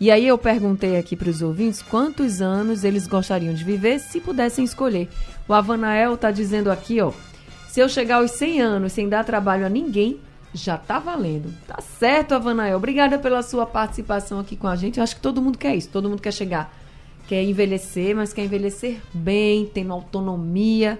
E 0.00 0.10
aí 0.10 0.26
eu 0.26 0.36
perguntei 0.36 0.98
aqui 0.98 1.14
para 1.14 1.30
os 1.30 1.40
ouvintes 1.40 1.80
quantos 1.80 2.42
anos 2.42 2.82
eles 2.82 3.06
gostariam 3.06 3.54
de 3.54 3.62
viver 3.64 4.00
se 4.00 4.20
pudessem 4.20 4.64
escolher. 4.64 5.08
O 5.48 5.54
Avanael 5.54 6.14
está 6.14 6.30
dizendo 6.32 6.70
aqui, 6.70 7.00
ó, 7.00 7.12
se 7.76 7.80
eu 7.82 7.90
chegar 7.90 8.22
aos 8.22 8.30
100 8.30 8.62
anos 8.62 8.92
sem 8.94 9.06
dar 9.06 9.22
trabalho 9.22 9.66
a 9.66 9.68
ninguém, 9.68 10.18
já 10.54 10.78
tá 10.78 10.98
valendo. 10.98 11.52
Tá 11.66 11.78
certo, 11.82 12.32
Avanael. 12.32 12.78
Obrigada 12.78 13.18
pela 13.18 13.42
sua 13.42 13.66
participação 13.66 14.40
aqui 14.40 14.56
com 14.56 14.66
a 14.66 14.74
gente. 14.74 14.96
Eu 14.96 15.04
acho 15.04 15.16
que 15.16 15.20
todo 15.20 15.42
mundo 15.42 15.58
quer 15.58 15.76
isso. 15.76 15.90
Todo 15.90 16.08
mundo 16.08 16.22
quer 16.22 16.32
chegar, 16.32 16.74
quer 17.28 17.42
envelhecer, 17.42 18.16
mas 18.16 18.32
quer 18.32 18.44
envelhecer 18.44 18.98
bem, 19.12 19.66
tendo 19.66 19.92
autonomia. 19.92 20.98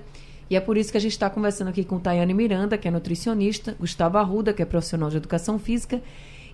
E 0.51 0.55
é 0.55 0.61
por 0.61 0.77
isso 0.77 0.91
que 0.93 0.99
a 0.99 1.01
gente 1.01 1.13
está 1.13 1.31
conversando 1.31 1.69
aqui 1.69 1.83
com 1.83 1.99
Tayane 1.99 2.35
Miranda, 2.35 2.77
que 2.77 2.87
é 2.87 2.91
nutricionista, 2.91 3.75
Gustavo 3.81 4.19
Arruda, 4.19 4.53
que 4.53 4.61
é 4.61 4.67
profissional 4.67 5.09
de 5.09 5.17
educação 5.17 5.59
física, 5.59 6.03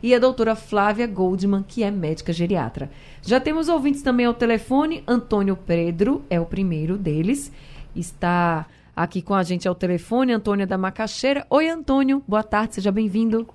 e 0.00 0.14
a 0.14 0.20
doutora 0.20 0.54
Flávia 0.54 1.08
Goldman, 1.08 1.64
que 1.66 1.82
é 1.82 1.90
médica 1.90 2.32
geriatra. 2.32 2.92
Já 3.22 3.40
temos 3.40 3.68
ouvintes 3.68 4.02
também 4.02 4.26
ao 4.26 4.34
telefone. 4.34 5.02
Antônio 5.04 5.56
Pedro 5.56 6.22
é 6.30 6.38
o 6.38 6.46
primeiro 6.46 6.96
deles. 6.96 7.50
Está 7.96 8.68
aqui 8.94 9.22
com 9.22 9.34
a 9.34 9.42
gente 9.42 9.66
ao 9.68 9.74
telefone, 9.74 10.32
Antônio 10.32 10.66
da 10.66 10.76
Macaxeira. 10.78 11.46
Oi, 11.50 11.68
Antônio. 11.68 12.22
Boa 12.26 12.42
tarde, 12.42 12.74
seja 12.76 12.92
bem-vindo. 12.92 13.46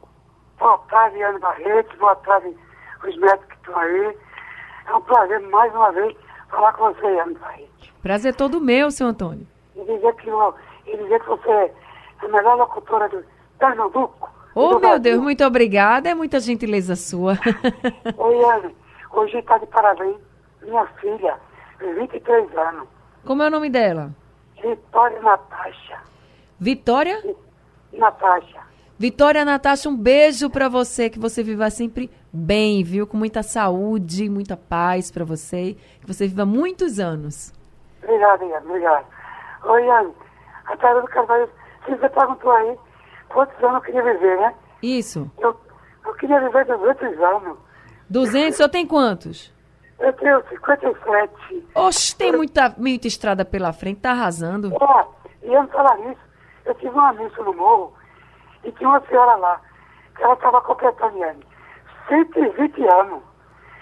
Boa 0.59 0.77
tarde, 0.89 1.21
Ana 1.21 1.39
Barreto. 1.39 1.97
Boa 1.97 2.15
tarde, 2.17 2.55
os 3.07 3.17
médicos 3.17 3.47
que 3.47 3.55
estão 3.55 3.77
aí. 3.77 4.17
É 4.87 4.93
um 4.95 5.01
prazer, 5.01 5.39
mais 5.49 5.73
uma 5.73 5.91
vez, 5.91 6.15
falar 6.49 6.73
com 6.73 6.93
você, 6.93 7.05
Ana 7.19 7.37
Barreto. 7.39 7.67
Prazer 8.01 8.35
todo 8.35 8.61
meu, 8.61 8.89
seu 8.91 9.07
Antônio. 9.07 9.45
E 9.75 9.79
dizer 9.83 10.13
que, 10.15 10.29
eu- 10.29 10.55
e 10.85 10.97
dizer 10.97 11.19
que 11.19 11.27
você 11.27 11.49
é 11.49 11.73
a 12.23 12.27
melhor 12.29 12.57
locutora 12.57 13.07
do 13.09 13.23
Pernambuco. 13.59 14.29
do 14.55 14.69
meu 14.69 14.79
Brasil. 14.79 14.99
Deus, 15.01 15.21
muito 15.21 15.43
obrigada. 15.45 16.09
É 16.09 16.15
muita 16.15 16.39
gentileza 16.39 16.95
sua. 16.95 17.33
Oi, 18.17 18.43
Ana. 18.43 18.71
Hoje 19.11 19.37
está 19.37 19.57
de 19.57 19.65
parabéns 19.67 20.15
minha 20.63 20.85
filha, 20.99 21.37
23 21.79 22.57
anos, 22.57 22.87
Como 23.25 23.41
é 23.43 23.47
o 23.47 23.51
nome 23.51 23.69
dela? 23.69 24.11
Vitória 24.61 25.21
Natasha. 25.21 25.97
Vitória? 26.59 27.35
Natasha. 27.93 28.67
Vitória 28.99 29.45
Natasha, 29.45 29.89
um 29.89 29.95
beijo 29.95 30.49
pra 30.49 30.67
você, 30.67 31.07
que 31.07 31.19
você 31.19 31.43
viva 31.43 31.69
sempre 31.69 32.09
bem, 32.33 32.83
viu? 32.83 33.05
Com 33.05 33.15
muita 33.15 33.43
saúde, 33.43 34.27
muita 34.27 34.57
paz 34.57 35.11
pra 35.11 35.23
você, 35.23 35.77
que 36.01 36.07
você 36.07 36.27
viva 36.27 36.45
muitos 36.45 36.99
anos. 36.99 37.53
Obrigado, 38.01 38.43
Ian, 38.43 38.57
obrigado. 38.57 39.05
Oi, 39.65 39.87
Ana. 39.87 40.11
A 40.65 40.77
Tara 40.77 41.01
do 41.01 41.07
Carvalho, 41.07 41.47
você 41.87 42.09
perguntou 42.09 42.51
aí 42.51 42.77
quantos 43.29 43.63
anos 43.63 43.75
eu 43.75 43.81
queria 43.81 44.03
viver, 44.03 44.37
né? 44.37 44.53
Isso. 44.81 45.29
Eu, 45.37 45.55
eu 46.05 46.13
queria 46.15 46.39
viver 46.39 46.65
200 46.65 47.21
anos. 47.21 47.57
200, 48.09 48.53
o 48.53 48.57
senhor 48.57 48.69
tem 48.69 48.87
quantos? 48.87 49.53
Eu 49.99 50.13
tenho 50.13 50.43
57. 50.49 51.67
Oxe, 51.75 52.15
tem 52.15 52.31
muita, 52.31 52.73
muita 52.77 53.07
estrada 53.07 53.43
pela 53.43 53.73
frente, 53.73 54.01
tá 54.01 54.11
arrasando. 54.11 54.71
Ó, 54.79 55.05
e 55.43 55.51
eu 55.53 55.67
falar 55.69 55.97
nisso, 55.97 56.21
eu 56.65 56.75
tive 56.75 56.89
uma 56.89 57.13
missa 57.13 57.41
no 57.43 57.53
morro 57.53 57.93
e 58.63 58.71
tinha 58.73 58.89
uma 58.89 59.01
senhora 59.07 59.35
lá, 59.35 59.61
que 60.15 60.23
ela 60.23 60.33
estava 60.33 60.61
completando, 60.61 61.17
Yane, 61.17 61.43
120 62.07 62.83
anos. 62.87 63.23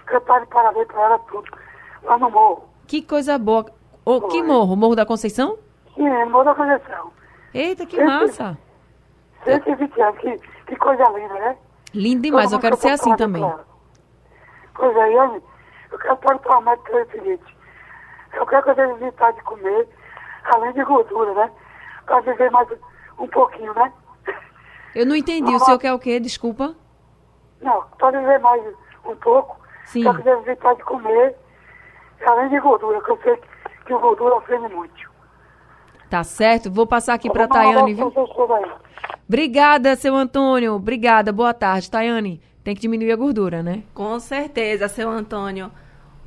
Que 0.08 0.14
eu 0.14 0.20
estava 0.20 0.42
de 0.42 0.48
parabéns 0.48 0.88
para 0.88 1.02
ela 1.02 1.20
tudo, 1.20 1.52
lá 2.04 2.18
no 2.18 2.30
morro. 2.30 2.70
Que 2.88 3.02
coisa 3.02 3.38
boa. 3.40 3.66
Ô, 4.06 4.22
que 4.22 4.44
morro? 4.44 4.76
Morro 4.76 4.96
da 4.96 5.06
Conceição? 5.06 5.58
Sim, 5.96 6.08
no 6.08 6.30
Morro 6.30 6.44
da 6.44 6.54
Conceição. 6.54 7.12
Eita, 7.54 7.86
que 7.88 7.96
Sim, 7.96 8.02
sim. 8.02 8.08
massa. 8.08 8.58
120 9.44 10.02
anos, 10.02 10.20
que, 10.20 10.38
que 10.68 10.76
coisa 10.76 11.04
linda, 11.10 11.34
né? 11.34 11.58
Lindo 11.94 12.22
demais, 12.22 12.52
eu 12.52 12.60
Todo 12.60 12.62
quero 12.62 12.78
ser 12.78 12.90
assim 12.90 13.12
eu 13.12 13.18
também. 13.18 13.54
Pois 14.76 14.96
é, 14.96 15.14
Yane, 15.14 15.42
eu 15.96 16.00
quero 16.00 16.18
perguntar 16.18 16.56
ao 16.56 16.62
médico 16.62 16.86
que 16.86 16.98
é 16.98 17.02
o 17.02 17.12
seguinte. 17.12 17.58
Eu 18.34 18.46
quero 18.46 18.64
que 18.64 18.70
eu 18.70 18.76
devo 18.76 19.06
evitar 19.06 19.32
de 19.32 19.42
comer, 19.44 19.88
além 20.54 20.74
de 20.74 20.84
gordura, 20.84 21.34
né? 21.34 21.52
Para 22.06 22.20
viver 22.22 22.52
mais 22.52 22.68
um 23.18 23.28
pouquinho, 23.28 23.74
né? 23.74 23.92
Eu 24.94 25.06
não 25.06 25.16
entendi, 25.16 25.54
o 25.54 25.60
senhor 25.60 25.80
quer 25.80 25.94
o 25.94 26.00
quê? 26.00 26.20
Desculpa. 26.20 26.76
Não, 27.62 27.84
para 27.98 28.20
viver 28.20 28.40
mais 28.40 28.62
um 29.06 29.16
pouco, 29.16 29.58
Sim. 29.86 30.04
só 30.04 30.14
que 30.14 30.22
devo 30.22 30.42
evitar 30.42 30.76
de 30.76 30.84
comer, 30.84 31.36
além 32.26 32.50
de 32.50 32.60
gordura, 32.60 33.02
que 33.02 33.12
eu 33.12 33.20
sei 33.24 33.42
que 33.86 33.94
a 33.94 33.98
gordura 33.98 34.36
ofende 34.36 34.74
muito. 34.74 35.12
Tá 36.10 36.24
certo, 36.24 36.72
vou 36.72 36.86
passar 36.86 37.14
aqui 37.14 37.30
pra 37.30 37.44
Eu 37.44 37.48
vou 37.48 37.58
mandar 37.58 37.74
Tayane, 37.74 37.94
viu? 37.94 38.14
Obrigada, 39.28 39.96
seu 39.96 40.16
Antônio. 40.16 40.74
Obrigada. 40.76 41.34
Boa 41.34 41.54
tarde, 41.54 41.90
Tayane. 41.90 42.42
Tem 42.64 42.76
que 42.76 42.82
diminuir 42.82 43.12
a 43.12 43.16
gordura, 43.16 43.64
né? 43.64 43.84
Com 43.94 44.20
certeza, 44.20 44.88
seu 44.88 45.10
Antônio. 45.10 45.72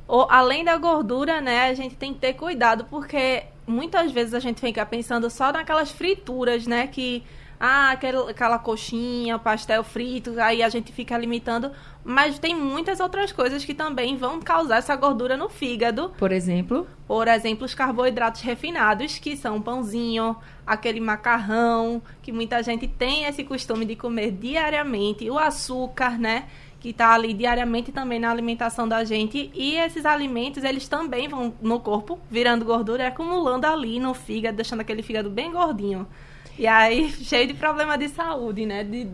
O- 0.09 0.25
além 0.27 0.63
da 0.63 0.75
gordura, 0.75 1.39
né, 1.39 1.69
a 1.69 1.73
gente 1.75 1.95
tem 1.95 2.13
que 2.15 2.19
ter 2.19 2.33
cuidado, 2.33 2.85
porque 2.89 3.43
muitas 3.67 4.11
vezes 4.11 4.33
a 4.33 4.39
gente 4.39 4.59
fica 4.59 4.83
pensando 4.83 5.29
só 5.29 5.51
naquelas 5.51 5.91
frituras, 5.91 6.65
né, 6.65 6.87
que 6.87 7.23
ah, 7.61 7.91
aquela, 7.91 8.31
aquela 8.31 8.57
coxinha, 8.57 9.37
pastel 9.37 9.83
frito, 9.83 10.33
aí 10.39 10.63
a 10.63 10.69
gente 10.69 10.93
fica 10.93 11.17
limitando, 11.17 11.71
mas 12.05 12.39
tem 12.39 12.55
muitas 12.55 13.01
outras 13.01 13.33
coisas 13.33 13.65
que 13.65 13.73
também 13.73 14.15
vão 14.15 14.39
causar 14.39 14.77
essa 14.77 14.95
gordura 14.95 15.35
no 15.35 15.49
fígado. 15.49 16.09
Por 16.17 16.31
exemplo, 16.31 16.87
Por 17.05 17.27
exemplo, 17.27 17.65
os 17.65 17.73
carboidratos 17.73 18.41
refinados, 18.41 19.19
que 19.19 19.35
são 19.35 19.61
pãozinho, 19.61 20.37
aquele 20.65 21.01
macarrão, 21.01 22.01
que 22.21 22.31
muita 22.31 22.63
gente 22.63 22.87
tem 22.87 23.25
esse 23.25 23.43
costume 23.43 23.83
de 23.85 23.95
comer 23.95 24.31
diariamente, 24.31 25.29
o 25.29 25.37
açúcar, 25.37 26.17
né? 26.17 26.47
Que 26.79 26.89
está 26.89 27.13
ali 27.13 27.33
diariamente 27.33 27.91
também 27.91 28.19
na 28.19 28.29
alimentação 28.29 28.87
da 28.87 29.03
gente. 29.03 29.51
E 29.53 29.75
esses 29.75 30.05
alimentos, 30.05 30.63
eles 30.63 30.87
também 30.87 31.27
vão 31.27 31.53
no 31.61 31.79
corpo, 31.79 32.17
virando 32.31 32.63
gordura 32.63 33.03
e 33.03 33.05
acumulando 33.05 33.65
ali 33.65 33.99
no 33.99 34.13
fígado, 34.13 34.55
deixando 34.55 34.81
aquele 34.81 35.03
fígado 35.03 35.29
bem 35.29 35.51
gordinho. 35.51 36.07
E 36.59 36.67
aí, 36.67 37.09
cheio 37.23 37.47
de 37.47 37.53
problema 37.53 37.97
de 37.97 38.09
saúde, 38.09 38.65
né? 38.65 38.83
De, 38.83 39.07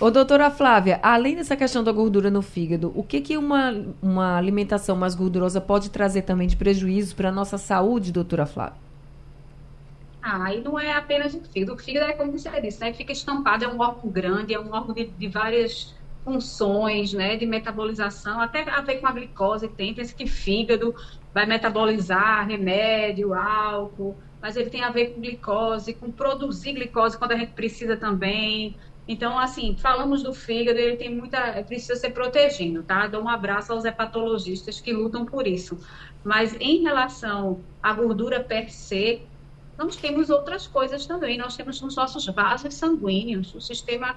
ô 0.00 0.10
doutora 0.12 0.48
Flávia, 0.48 1.00
além 1.02 1.34
dessa 1.34 1.56
questão 1.56 1.82
da 1.82 1.90
gordura 1.90 2.30
no 2.30 2.40
fígado, 2.40 2.92
o 2.94 3.02
que 3.02 3.20
que 3.20 3.36
uma, 3.36 3.74
uma 4.00 4.36
alimentação 4.36 4.94
mais 4.94 5.16
gordurosa 5.16 5.60
pode 5.60 5.90
trazer 5.90 6.22
também 6.22 6.46
de 6.46 6.56
prejuízos 6.56 7.12
para 7.12 7.30
a 7.30 7.32
nossa 7.32 7.58
saúde, 7.58 8.12
doutora 8.12 8.46
Flávia? 8.46 8.84
Ah, 10.22 10.54
e 10.54 10.62
não 10.62 10.78
é 10.78 10.92
apenas 10.92 11.34
o 11.34 11.40
fígado. 11.42 11.74
O 11.74 11.78
fígado 11.78 12.06
é 12.06 12.14
como 12.14 12.32
você 12.32 12.48
disse, 12.60 12.80
né? 12.80 12.92
Fica 12.94 13.12
estampado, 13.12 13.64
é 13.64 13.68
um 13.68 13.78
órgão 13.80 14.08
grande, 14.10 14.54
é 14.54 14.60
um 14.60 14.72
órgão 14.72 14.94
de, 14.94 15.06
de 15.06 15.28
várias 15.28 15.92
funções, 16.24 17.12
né? 17.12 17.36
De 17.36 17.46
metabolização, 17.46 18.40
até 18.40 18.68
a 18.68 18.80
ver 18.80 18.96
com 18.96 19.06
a 19.06 19.12
glicose 19.12 19.68
tem. 19.68 19.94
Pensa 19.94 20.14
que 20.14 20.26
fígado 20.26 20.94
vai 21.32 21.46
metabolizar 21.46 22.46
remédio, 22.46 23.34
álcool, 23.34 24.16
mas 24.40 24.56
ele 24.56 24.70
tem 24.70 24.82
a 24.82 24.90
ver 24.90 25.14
com 25.14 25.20
glicose, 25.20 25.94
com 25.94 26.10
produzir 26.10 26.72
glicose 26.72 27.18
quando 27.18 27.32
a 27.32 27.36
gente 27.36 27.52
precisa 27.52 27.96
também. 27.96 28.76
Então, 29.06 29.38
assim, 29.38 29.76
falamos 29.76 30.22
do 30.22 30.32
fígado, 30.32 30.78
ele 30.78 30.96
tem 30.96 31.14
muita. 31.14 31.62
precisa 31.64 31.96
ser 31.96 32.10
protegido, 32.10 32.82
tá? 32.82 33.06
Dou 33.06 33.22
um 33.22 33.28
abraço 33.28 33.72
aos 33.72 33.84
hepatologistas 33.84 34.80
que 34.80 34.92
lutam 34.92 35.26
por 35.26 35.46
isso. 35.46 35.78
Mas 36.24 36.56
em 36.58 36.82
relação 36.82 37.60
à 37.82 37.92
gordura 37.92 38.42
per 38.42 38.70
se, 38.70 39.20
nós 39.76 39.96
temos 39.96 40.30
outras 40.30 40.66
coisas 40.66 41.04
também. 41.04 41.36
Nós 41.36 41.54
temos 41.54 41.82
os 41.82 41.96
nossos 41.96 42.24
vasos 42.26 42.74
sanguíneos, 42.74 43.54
o 43.54 43.60
sistema 43.60 44.16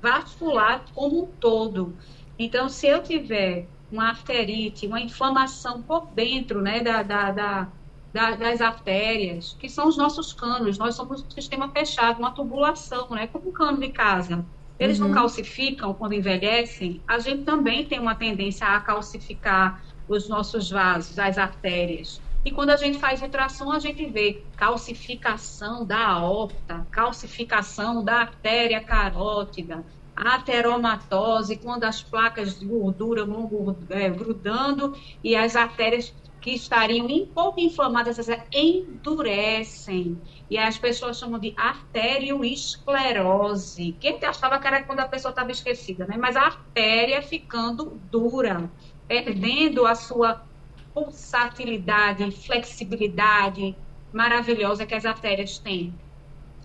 vascular 0.00 0.84
como 0.94 1.24
um 1.24 1.26
todo. 1.26 1.94
Então, 2.38 2.68
se 2.68 2.86
eu 2.86 3.02
tiver 3.02 3.66
uma 3.90 4.08
arterite, 4.08 4.86
uma 4.86 5.00
inflamação 5.00 5.82
por 5.82 6.06
dentro 6.06 6.62
né, 6.62 6.80
da, 6.80 7.02
da, 7.02 7.30
da, 7.30 7.68
da, 8.12 8.30
das 8.36 8.60
artérias, 8.60 9.56
que 9.58 9.68
são 9.68 9.88
os 9.88 9.96
nossos 9.96 10.32
canos, 10.32 10.78
nós 10.78 10.94
somos 10.94 11.22
um 11.22 11.30
sistema 11.30 11.68
fechado, 11.70 12.18
uma 12.18 12.30
tubulação, 12.30 13.10
né, 13.10 13.26
como 13.26 13.48
um 13.48 13.52
cano 13.52 13.78
de 13.78 13.90
casa. 13.90 14.44
Eles 14.78 14.98
uhum. 14.98 15.08
não 15.08 15.14
calcificam 15.14 15.92
quando 15.92 16.14
envelhecem, 16.14 17.02
a 17.06 17.18
gente 17.18 17.42
também 17.42 17.84
tem 17.84 17.98
uma 17.98 18.14
tendência 18.14 18.66
a 18.66 18.80
calcificar 18.80 19.82
os 20.08 20.28
nossos 20.28 20.70
vasos, 20.70 21.18
as 21.18 21.36
artérias. 21.36 22.20
E 22.42 22.50
quando 22.50 22.70
a 22.70 22.76
gente 22.76 22.98
faz 22.98 23.20
ultrassom, 23.20 23.70
a 23.70 23.78
gente 23.78 24.06
vê 24.06 24.46
calcificação 24.56 25.84
da 25.84 26.06
aorta, 26.06 26.86
calcificação 26.90 28.02
da 28.02 28.20
artéria 28.20 28.82
carótida, 28.82 29.84
ateromatose, 30.16 31.58
quando 31.58 31.84
as 31.84 32.02
placas 32.02 32.58
de 32.58 32.64
gordura 32.64 33.26
vão 33.26 33.76
é, 33.90 34.08
grudando 34.08 34.96
e 35.22 35.36
as 35.36 35.54
artérias 35.54 36.14
que 36.40 36.52
estariam 36.52 37.06
um 37.06 37.26
pouco 37.26 37.60
inflamadas 37.60 38.26
endurecem. 38.50 40.18
E 40.48 40.56
as 40.56 40.78
pessoas 40.78 41.18
chamam 41.18 41.38
de 41.38 41.52
arterioesclerose. 41.58 43.98
Quem 44.00 44.18
achava 44.24 44.58
que 44.58 44.66
era 44.66 44.82
quando 44.82 45.00
a 45.00 45.08
pessoa 45.08 45.28
estava 45.30 45.50
esquecida, 45.50 46.06
né? 46.06 46.16
Mas 46.16 46.36
a 46.36 46.44
artéria 46.44 47.20
ficando 47.20 48.00
dura, 48.10 48.72
perdendo 49.06 49.86
a 49.86 49.94
sua 49.94 50.48
pulsatilidade, 50.94 52.30
flexibilidade 52.30 53.76
maravilhosa 54.12 54.86
que 54.86 54.94
as 54.94 55.04
artérias 55.04 55.58
têm. 55.58 55.94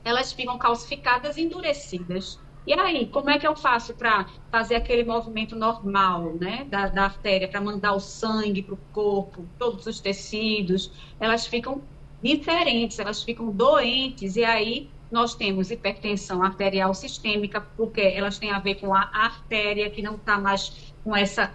Elas 0.04 0.32
ficam 0.32 0.58
calcificadas 0.58 1.38
e 1.38 1.44
endurecidas. 1.44 2.40
E 2.68 2.74
aí, 2.74 3.08
como 3.08 3.30
é 3.30 3.38
que 3.38 3.46
eu 3.46 3.56
faço 3.56 3.94
para 3.94 4.26
fazer 4.52 4.76
aquele 4.76 5.04
movimento 5.04 5.56
normal, 5.56 6.34
né, 6.40 6.66
da, 6.68 6.88
da 6.88 7.04
artéria, 7.04 7.48
para 7.48 7.62
mandar 7.62 7.94
o 7.94 8.00
sangue 8.00 8.64
para 8.64 8.74
o 8.74 8.80
corpo, 8.92 9.46
todos 9.60 9.86
os 9.86 10.00
tecidos? 10.00 10.92
Elas 11.20 11.46
ficam 11.46 11.84
diferentes, 12.24 12.98
elas 12.98 13.22
ficam 13.22 13.52
doentes, 13.52 14.36
e 14.36 14.44
aí 14.44 14.90
nós 15.12 15.36
temos 15.36 15.70
hipertensão 15.70 16.42
arterial 16.42 16.94
sistêmica, 16.96 17.62
porque 17.62 18.02
elas 18.02 18.40
têm 18.40 18.52
a 18.52 18.60
ver 18.60 18.76
com 18.76 18.96
a 18.96 19.12
artéria 19.14 19.90
que 19.90 20.02
não 20.02 20.16
está 20.16 20.40
mais 20.40 20.94
com 21.04 21.16
essa 21.16 21.54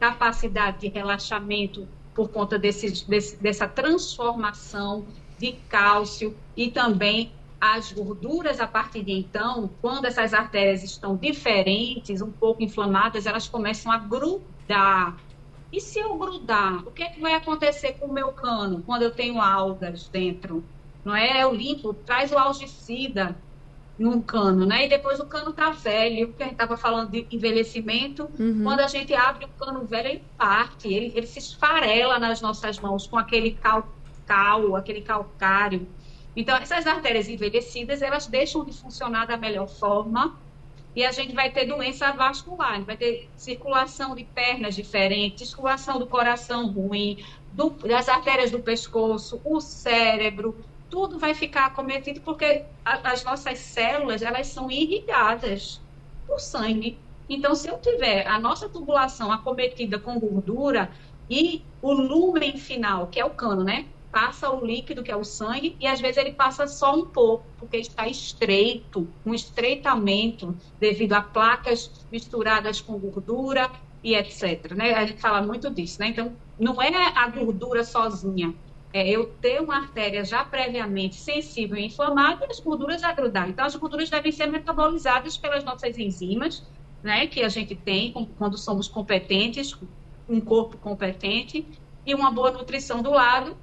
capacidade 0.00 0.80
de 0.80 0.88
relaxamento 0.88 1.88
por 2.18 2.30
conta 2.30 2.58
desse, 2.58 3.06
desse, 3.06 3.40
dessa 3.40 3.68
transformação 3.68 5.06
de 5.38 5.52
cálcio 5.68 6.36
e 6.56 6.68
também 6.68 7.30
as 7.60 7.92
gorduras 7.92 8.58
a 8.58 8.66
partir 8.66 9.04
de 9.04 9.12
então, 9.12 9.70
quando 9.80 10.06
essas 10.06 10.34
artérias 10.34 10.82
estão 10.82 11.14
diferentes, 11.14 12.20
um 12.20 12.32
pouco 12.32 12.60
inflamadas, 12.60 13.24
elas 13.24 13.46
começam 13.46 13.92
a 13.92 13.98
grudar. 13.98 15.16
E 15.72 15.80
se 15.80 16.00
eu 16.00 16.18
grudar, 16.18 16.82
o 16.88 16.90
que, 16.90 17.04
é 17.04 17.08
que 17.08 17.20
vai 17.20 17.34
acontecer 17.34 17.92
com 17.92 18.06
o 18.06 18.12
meu 18.12 18.32
cano 18.32 18.82
quando 18.84 19.02
eu 19.02 19.12
tenho 19.12 19.40
algas 19.40 20.08
dentro? 20.08 20.64
Não 21.04 21.14
é? 21.14 21.44
Eu 21.44 21.54
limpo, 21.54 21.94
traz 21.94 22.32
o 22.32 22.36
algicida 22.36 23.36
num 23.98 24.22
cano, 24.22 24.64
né? 24.64 24.86
E 24.86 24.88
depois 24.88 25.18
o 25.18 25.26
cano 25.26 25.52
tá 25.52 25.70
velho, 25.70 26.28
porque 26.28 26.42
a 26.42 26.46
gente 26.46 26.54
estava 26.54 26.76
falando 26.76 27.10
de 27.10 27.26
envelhecimento. 27.32 28.30
Uhum. 28.38 28.62
Quando 28.62 28.80
a 28.80 28.86
gente 28.86 29.12
abre 29.12 29.44
o 29.44 29.48
cano 29.48 29.84
velho, 29.84 30.08
ele 30.08 30.24
parte, 30.36 30.86
ele, 30.92 31.12
ele 31.14 31.26
se 31.26 31.40
esfarela 31.40 32.18
nas 32.18 32.40
nossas 32.40 32.78
mãos 32.78 33.06
com 33.06 33.18
aquele 33.18 33.52
calcal, 33.52 34.76
aquele 34.76 35.00
calcário. 35.00 35.86
Então, 36.36 36.56
essas 36.56 36.86
artérias 36.86 37.28
envelhecidas, 37.28 38.00
elas 38.00 38.28
deixam 38.28 38.64
de 38.64 38.72
funcionar 38.72 39.26
da 39.26 39.36
melhor 39.36 39.66
forma 39.66 40.38
e 40.94 41.04
a 41.04 41.12
gente 41.12 41.34
vai 41.34 41.50
ter 41.50 41.64
doença 41.64 42.12
vascular, 42.12 42.82
vai 42.82 42.96
ter 42.96 43.28
circulação 43.36 44.14
de 44.14 44.24
pernas 44.24 44.74
diferentes, 44.74 45.48
circulação 45.48 45.98
do 45.98 46.06
coração 46.06 46.68
ruim, 46.68 47.24
do, 47.52 47.70
das 47.70 48.08
artérias 48.08 48.50
do 48.50 48.60
pescoço, 48.60 49.40
o 49.44 49.60
cérebro, 49.60 50.56
tudo 50.90 51.18
vai 51.18 51.34
ficar 51.34 51.66
acometido 51.66 52.20
porque 52.20 52.64
a, 52.84 53.10
as 53.10 53.24
nossas 53.24 53.58
células 53.58 54.22
elas 54.22 54.46
são 54.48 54.70
irrigadas 54.70 55.80
por 56.26 56.38
sangue. 56.38 56.98
Então, 57.28 57.54
se 57.54 57.68
eu 57.68 57.78
tiver 57.78 58.26
a 58.26 58.38
nossa 58.38 58.68
tubulação 58.68 59.30
acometida 59.30 59.98
com 59.98 60.18
gordura 60.18 60.90
e 61.28 61.62
o 61.82 61.92
lumen 61.92 62.56
final, 62.56 63.06
que 63.08 63.20
é 63.20 63.24
o 63.24 63.30
cano, 63.30 63.62
né? 63.62 63.86
Passa 64.10 64.50
o 64.50 64.64
líquido, 64.64 65.02
que 65.02 65.10
é 65.10 65.16
o 65.16 65.22
sangue, 65.22 65.76
e 65.78 65.86
às 65.86 66.00
vezes 66.00 66.16
ele 66.16 66.32
passa 66.32 66.66
só 66.66 66.94
um 66.94 67.04
pouco, 67.04 67.44
porque 67.58 67.76
está 67.76 68.08
estreito, 68.08 69.06
um 69.24 69.34
estreitamento 69.34 70.56
devido 70.80 71.12
a 71.12 71.20
placas 71.20 71.90
misturadas 72.10 72.80
com 72.80 72.98
gordura 72.98 73.70
e 74.02 74.14
etc. 74.14 74.72
Né? 74.72 74.94
A 74.94 75.04
gente 75.04 75.20
fala 75.20 75.42
muito 75.42 75.70
disso, 75.70 76.00
né? 76.00 76.08
Então, 76.08 76.34
não 76.58 76.80
é 76.80 77.12
a 77.14 77.28
gordura 77.28 77.84
sozinha, 77.84 78.54
é 78.92 79.08
eu 79.08 79.26
ter 79.40 79.60
uma 79.60 79.76
artéria 79.76 80.24
já 80.24 80.44
previamente 80.44 81.16
sensível 81.16 81.76
e 81.76 81.86
inflamada 81.86 82.46
e 82.46 82.50
as 82.50 82.60
gorduras 82.60 83.02
agrudar. 83.02 83.48
Então, 83.48 83.64
as 83.64 83.76
gorduras 83.76 84.08
devem 84.08 84.32
ser 84.32 84.46
metabolizadas 84.46 85.36
pelas 85.36 85.62
nossas 85.62 85.98
enzimas, 85.98 86.64
né, 87.02 87.26
que 87.26 87.42
a 87.42 87.48
gente 87.48 87.76
tem 87.76 88.12
quando 88.38 88.56
somos 88.56 88.88
competentes, 88.88 89.76
um 90.28 90.40
corpo 90.40 90.76
competente 90.78 91.66
e 92.04 92.14
uma 92.14 92.30
boa 92.30 92.50
nutrição 92.50 93.02
do 93.02 93.10
lado, 93.10 93.56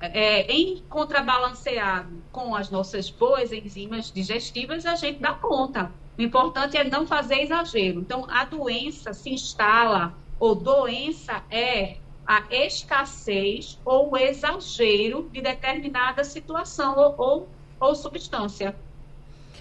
é, 0.00 0.52
em 0.52 0.82
contrabalanceado 0.88 2.22
com 2.30 2.54
as 2.54 2.70
nossas 2.70 3.08
boas 3.08 3.52
enzimas 3.52 4.10
digestivas, 4.12 4.84
a 4.84 4.96
gente 4.96 5.20
dá 5.20 5.32
conta. 5.32 5.92
O 6.18 6.22
importante 6.22 6.76
é 6.76 6.84
não 6.84 7.06
fazer 7.06 7.40
exagero. 7.40 8.00
Então, 8.00 8.26
a 8.28 8.44
doença 8.44 9.12
se 9.12 9.30
instala, 9.30 10.14
ou 10.38 10.54
doença 10.54 11.42
é 11.50 11.98
a 12.26 12.42
escassez 12.50 13.78
ou 13.84 14.12
o 14.12 14.16
exagero 14.16 15.28
de 15.32 15.40
determinada 15.40 16.24
situação 16.24 16.96
ou, 16.96 17.14
ou, 17.18 17.48
ou 17.80 17.94
substância. 17.94 18.74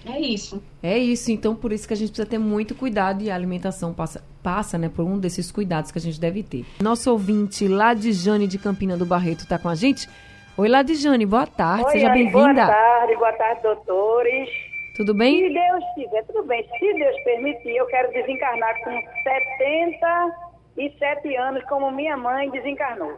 É 0.06 0.20
isso. 0.20 0.62
É 0.82 0.98
isso, 0.98 1.32
então 1.32 1.56
por 1.56 1.72
isso 1.72 1.88
que 1.88 1.94
a 1.94 1.98
gente 1.98 2.10
precisa 2.10 2.28
ter 2.28 2.38
muito 2.38 2.76
cuidado 2.76 3.24
e 3.24 3.32
a 3.32 3.36
alimentação 3.36 3.94
passa, 3.94 4.22
passa 4.42 4.78
né, 4.78 4.90
por 4.90 5.06
um 5.06 5.18
desses 5.18 5.52
cuidados 5.52 5.92
que 5.92 5.98
a 5.98 6.02
gente 6.02 6.20
deve 6.20 6.44
ter. 6.44 6.66
Nosso 6.82 7.10
ouvinte 7.10 7.68
lá 7.68 7.94
de 7.94 8.58
Campina 8.58 8.98
do 8.98 9.06
Barreto 9.06 9.42
está 9.42 9.58
com 9.58 9.70
a 9.70 9.76
gente. 9.76 10.10
Oi, 10.58 10.68
lá 10.68 10.84
de 10.84 10.96
Jane, 10.96 11.26
boa 11.26 11.48
tarde, 11.48 11.86
Oi, 11.86 11.92
seja 11.92 12.10
bem-vinda. 12.10 12.66
Boa 12.66 12.68
tarde, 12.68 13.16
boa 13.16 13.34
tarde, 13.34 13.62
doutores. 13.64 14.50
Tudo 14.96 15.14
bem? 15.16 15.48
Se 15.48 15.54
Deus 15.54 15.84
quiser, 15.96 16.24
tudo 16.26 16.44
bem. 16.44 16.64
Se 16.78 16.94
Deus 16.94 17.24
permitir, 17.24 17.76
eu 17.76 17.86
quero 17.88 18.12
desencarnar 18.12 18.84
com 18.84 18.92
70 19.24 20.43
e 20.78 20.90
sete 20.98 21.36
anos, 21.36 21.64
como 21.66 21.92
minha 21.92 22.18
mãe 22.18 22.50
desencarnou. 22.50 23.18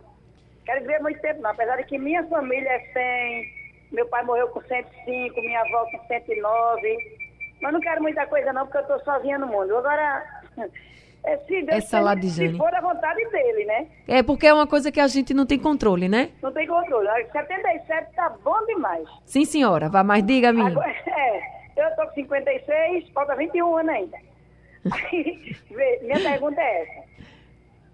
Quero 0.66 0.82
dizer 0.82 1.00
muito 1.00 1.22
tempo 1.22 1.42
não, 1.42 1.52
apesar 1.52 1.78
de 1.78 1.84
que 1.84 1.98
minha 1.98 2.24
família 2.28 2.70
é 2.70 2.80
100, 2.92 3.46
meu 3.92 4.08
pai 4.08 4.24
morreu 4.24 4.48
com 4.50 4.62
105, 4.62 5.42
minha 5.42 5.62
avó 5.62 5.86
com 5.92 6.00
109, 6.08 6.98
mas 7.62 7.74
não 7.74 7.80
quero 7.80 8.02
muita 8.02 8.26
coisa 8.26 8.52
não, 8.52 8.66
porque 8.66 8.78
eu 8.78 8.82
estou 8.82 9.00
sozinha 9.02 9.38
no 9.38 9.48
mundo. 9.48 9.78
Agora, 9.78 10.26
é, 11.24 11.38
se 11.38 11.62
Deus 11.62 11.78
Essa 11.78 12.00
lá 12.00 12.16
de 12.16 12.30
se 12.30 12.58
for 12.58 12.74
a 12.74 12.82
vontade 12.82 13.24
dele, 13.30 13.66
né? 13.66 13.88
É, 14.08 14.24
porque 14.24 14.48
é 14.48 14.54
uma 14.54 14.68
coisa 14.68 14.92
que 14.92 15.00
a 15.00 15.08
gente 15.08 15.34
não 15.34 15.46
tem 15.46 15.60
controle, 15.60 16.10
né? 16.10 16.32
Não 16.42 16.52
tem 16.52 16.68
controle. 16.68 17.08
77 17.32 18.14
tá 18.16 18.30
bom 18.44 18.66
demais. 18.66 19.08
Sim, 19.26 19.46
senhora. 19.46 19.88
Vá, 19.88 20.04
mas 20.04 20.26
diga 20.26 20.50
a 20.50 20.54
mim. 20.54 20.66
Agora, 20.66 20.90
é, 21.08 21.42
eu 21.78 21.96
tô 21.96 22.08
com 22.08 22.14
56, 22.14 23.10
falta 23.10 23.36
21 23.36 23.78
anos 23.78 23.94
ainda. 23.94 24.18
Aí, 24.92 25.56
minha 26.02 26.20
pergunta 26.20 26.60
é 26.60 26.82
essa. 26.82 27.15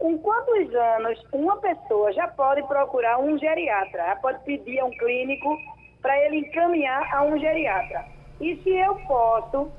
Com 0.01 0.17
quantos 0.17 0.73
anos 0.73 1.23
uma 1.31 1.57
pessoa 1.57 2.11
já 2.11 2.27
pode 2.27 2.63
procurar 2.63 3.19
um 3.19 3.37
geriatra? 3.37 4.03
Já 4.03 4.15
pode 4.15 4.43
pedir 4.43 4.79
a 4.79 4.85
um 4.85 4.89
clínico 4.89 5.55
para 6.01 6.17
ele 6.25 6.37
encaminhar 6.37 7.07
a 7.13 7.23
um 7.23 7.37
geriatra? 7.37 8.05
E 8.39 8.55
se 8.63 8.71
eu 8.71 8.95
posso 9.07 9.71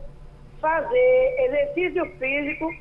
fazer 0.60 1.34
exercício 1.40 2.06
físico, 2.20 2.72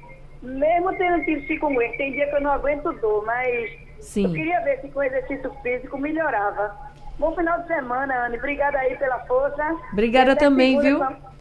mesmo 0.43 0.93
tendo 0.97 1.25
tido 1.25 1.41
chikungunya, 1.47 1.97
tem 1.97 2.11
dia 2.11 2.27
que 2.27 2.35
eu 2.35 2.41
não 2.41 2.51
aguento 2.51 2.93
dor, 3.01 3.25
mas 3.25 3.71
Sim. 3.99 4.25
eu 4.25 4.33
queria 4.33 4.61
ver 4.61 4.79
se 4.81 4.89
com 4.89 5.01
exercício 5.01 5.51
físico 5.63 5.97
melhorava. 5.97 6.77
Bom 7.17 7.35
final 7.35 7.59
de 7.61 7.67
semana, 7.69 8.27
Anne. 8.27 8.37
Obrigada 8.37 8.77
aí 8.77 8.95
pela 8.97 9.17
força. 9.21 9.77
Obrigada 9.91 10.35
também, 10.35 10.79
viu? 10.79 10.99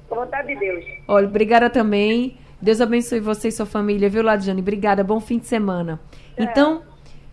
Com 0.08 0.16
vontade 0.16 0.48
de 0.48 0.56
Deus. 0.56 0.82
Olha, 1.06 1.26
obrigada 1.26 1.68
também. 1.68 2.39
Deus 2.60 2.80
abençoe 2.80 3.20
você 3.20 3.48
e 3.48 3.52
sua 3.52 3.66
família, 3.66 4.08
viu, 4.08 4.22
Ladiane? 4.22 4.60
Obrigada, 4.60 5.02
bom 5.02 5.20
fim 5.20 5.38
de 5.38 5.46
semana. 5.46 6.00
É. 6.36 6.44
Então, 6.44 6.82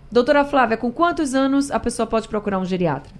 Doutora 0.09 0.45
Flávia, 0.45 0.77
com 0.77 0.91
quantos 0.91 1.35
anos 1.35 1.69
a 1.69 1.79
pessoa 1.79 2.07
pode 2.07 2.29
procurar 2.29 2.59
um 2.59 2.65
geriatra? 2.65 3.13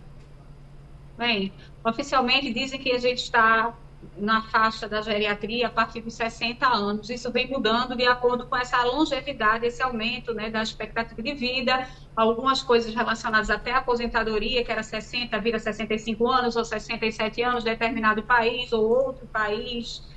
Bem, 1.18 1.52
oficialmente 1.84 2.54
dizem 2.54 2.80
que 2.80 2.92
a 2.92 3.00
gente 3.00 3.24
está 3.24 3.74
na 4.18 4.44
faixa 4.44 4.88
da 4.88 5.02
geriatria 5.02 5.68
a 5.68 5.70
partir 5.70 6.02
dos 6.02 6.14
60 6.14 6.66
anos. 6.66 7.10
Isso 7.10 7.30
vem 7.30 7.50
mudando 7.50 7.96
de 7.96 8.06
acordo 8.06 8.46
com 8.46 8.56
essa 8.56 8.82
longevidade, 8.84 9.66
esse 9.66 9.82
aumento 9.84 10.34
né, 10.34 10.50
da 10.50 10.62
expectativa 10.62 11.22
de 11.22 11.34
vida, 11.34 11.88
algumas 12.16 12.62
coisas 12.62 12.94
relacionadas 12.96 13.50
até 13.50 13.74
à 13.74 13.80
aposentadoria, 13.80 14.64
que 14.64 14.72
era 14.72 14.84
60, 14.84 15.38
vira 15.40 15.60
65 15.60 16.26
anos 16.30 16.56
ou 16.56 16.64
67 16.64 17.42
anos, 17.42 17.66
determinado 17.66 18.24
país 18.24 18.72
ou 18.72 18.88
outro 18.88 19.28
país. 19.28 20.08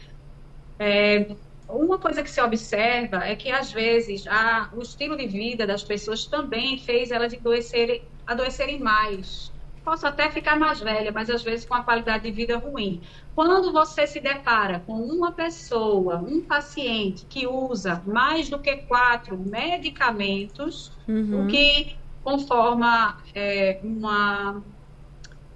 É, 0.78 1.34
uma 1.72 1.98
coisa 1.98 2.22
que 2.22 2.30
se 2.30 2.40
observa 2.40 3.24
é 3.24 3.34
que, 3.36 3.50
às 3.50 3.72
vezes, 3.72 4.26
a, 4.26 4.70
o 4.74 4.82
estilo 4.82 5.16
de 5.16 5.26
vida 5.26 5.66
das 5.66 5.82
pessoas 5.82 6.26
também 6.26 6.78
fez 6.78 7.10
elas 7.10 7.32
adoecerem, 7.32 8.02
adoecerem 8.26 8.78
mais 8.78 9.52
posso 9.84 10.06
até 10.06 10.30
ficar 10.30 10.56
mais 10.56 10.80
velha, 10.80 11.10
mas 11.10 11.30
às 11.30 11.42
vezes 11.42 11.64
com 11.64 11.74
a 11.74 11.82
qualidade 11.82 12.24
de 12.24 12.30
vida 12.30 12.56
ruim. 12.58 13.00
Quando 13.34 13.72
você 13.72 14.06
se 14.06 14.20
depara 14.20 14.80
com 14.86 14.94
uma 14.94 15.32
pessoa, 15.32 16.18
um 16.18 16.40
paciente 16.40 17.26
que 17.28 17.46
usa 17.46 18.02
mais 18.06 18.48
do 18.48 18.58
que 18.58 18.76
quatro 18.76 19.36
medicamentos, 19.38 20.92
uhum. 21.08 21.44
o 21.44 21.46
que 21.48 21.96
conforma 22.22 23.18
é, 23.34 23.80
uma 23.82 24.62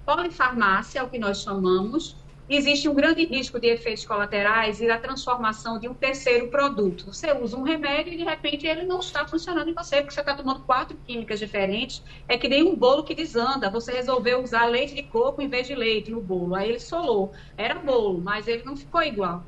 polifarmácia, 0.05 1.03
o 1.03 1.09
que 1.09 1.19
nós 1.19 1.41
chamamos, 1.41 2.15
existe 2.49 2.87
um 2.87 2.93
grande 2.93 3.25
risco 3.25 3.59
de 3.59 3.67
efeitos 3.67 4.05
colaterais 4.05 4.79
e 4.79 4.87
da 4.87 4.97
transformação 4.97 5.79
de 5.79 5.87
um 5.87 5.93
terceiro 5.93 6.47
produto. 6.49 7.05
Você 7.07 7.31
usa 7.33 7.57
um 7.57 7.63
remédio 7.63 8.13
e 8.13 8.17
de 8.17 8.23
repente 8.23 8.67
ele 8.67 8.83
não 8.83 8.99
está 8.99 9.27
funcionando 9.27 9.69
em 9.69 9.73
você, 9.73 9.97
porque 9.97 10.13
você 10.13 10.19
está 10.19 10.35
tomando 10.35 10.61
quatro 10.61 10.95
químicas 11.05 11.39
diferentes. 11.39 12.03
É 12.27 12.37
que 12.37 12.47
nem 12.47 12.63
um 12.63 12.75
bolo 12.75 13.03
que 13.03 13.15
desanda. 13.15 13.69
Você 13.69 13.91
resolveu 13.93 14.43
usar 14.43 14.65
leite 14.65 14.93
de 14.93 15.03
coco 15.03 15.41
em 15.41 15.47
vez 15.47 15.67
de 15.67 15.75
leite 15.75 16.11
no 16.11 16.21
bolo. 16.21 16.55
Aí 16.55 16.69
ele 16.69 16.79
solou. 16.79 17.33
Era 17.57 17.75
bolo, 17.75 18.21
mas 18.21 18.47
ele 18.47 18.63
não 18.63 18.75
ficou 18.75 19.01
igual. 19.01 19.43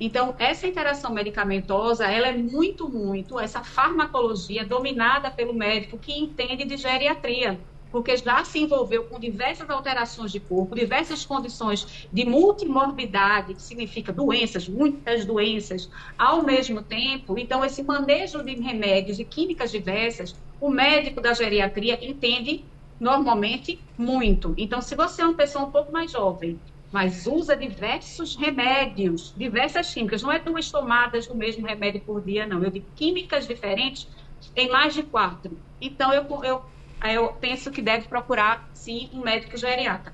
Então, 0.00 0.34
essa 0.38 0.66
interação 0.66 1.12
medicamentosa, 1.12 2.06
ela 2.06 2.26
é 2.26 2.36
muito, 2.36 2.88
muito, 2.88 3.38
essa 3.38 3.62
farmacologia 3.62 4.66
dominada 4.66 5.30
pelo 5.30 5.54
médico 5.54 5.96
que 5.96 6.12
entende 6.12 6.64
de 6.64 6.76
geriatria 6.76 7.60
porque 7.92 8.16
já 8.16 8.44
se 8.44 8.58
envolveu 8.58 9.04
com 9.08 9.20
diversas 9.20 9.68
alterações 9.70 10.32
de 10.32 10.40
corpo, 10.40 10.74
diversas 10.74 11.24
condições 11.26 12.08
de 12.12 12.24
multimorbidade, 12.24 13.54
que 13.54 13.62
significa 13.62 14.12
doenças, 14.12 14.68
muitas 14.68 15.26
doenças, 15.26 15.88
ao 16.18 16.42
mesmo 16.44 16.82
tempo. 16.82 17.38
Então, 17.38 17.64
esse 17.64 17.82
manejo 17.84 18.42
de 18.42 18.54
remédios 18.60 19.18
e 19.18 19.24
químicas 19.24 19.70
diversas, 19.70 20.32
o 20.58 20.70
médico 20.70 21.20
da 21.20 21.34
geriatria 21.34 21.98
entende 22.04 22.72
normalmente 22.98 23.90
muito. 23.98 24.54
Então, 24.56 24.80
se 24.80 24.94
você 24.94 25.22
é 25.22 25.24
uma 25.26 25.36
pessoa 25.36 25.66
um 25.66 25.72
pouco 25.72 25.92
mais 25.92 26.10
jovem, 26.12 26.62
mas 26.90 27.26
usa 27.26 27.56
diversos 27.56 28.36
remédios, 28.36 29.32
diversas 29.36 29.92
químicas, 29.92 30.22
não 30.22 30.30
é 30.30 30.38
duas 30.38 30.70
tomadas 30.70 31.26
do 31.26 31.36
mesmo 31.36 31.66
remédio 31.66 32.04
por 32.04 32.22
dia, 32.24 32.46
não. 32.46 32.62
Eu 32.62 32.70
de 32.70 32.80
químicas 32.80 33.46
diferentes, 33.46 34.06
tem 34.54 34.68
mais 34.70 34.94
de 34.94 35.02
quatro. 35.02 35.62
Então, 35.80 36.12
eu, 36.12 36.26
eu 36.44 36.62
eu 37.04 37.28
penso 37.40 37.70
que 37.70 37.82
deve 37.82 38.06
procurar, 38.08 38.68
sim, 38.74 39.08
um 39.12 39.20
médico 39.20 39.56
geriatra. 39.56 40.12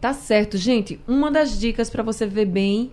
Tá 0.00 0.12
certo, 0.12 0.56
gente. 0.56 1.00
Uma 1.06 1.30
das 1.30 1.58
dicas 1.58 1.88
para 1.88 2.02
você 2.02 2.26
ver 2.26 2.46
bem 2.46 2.90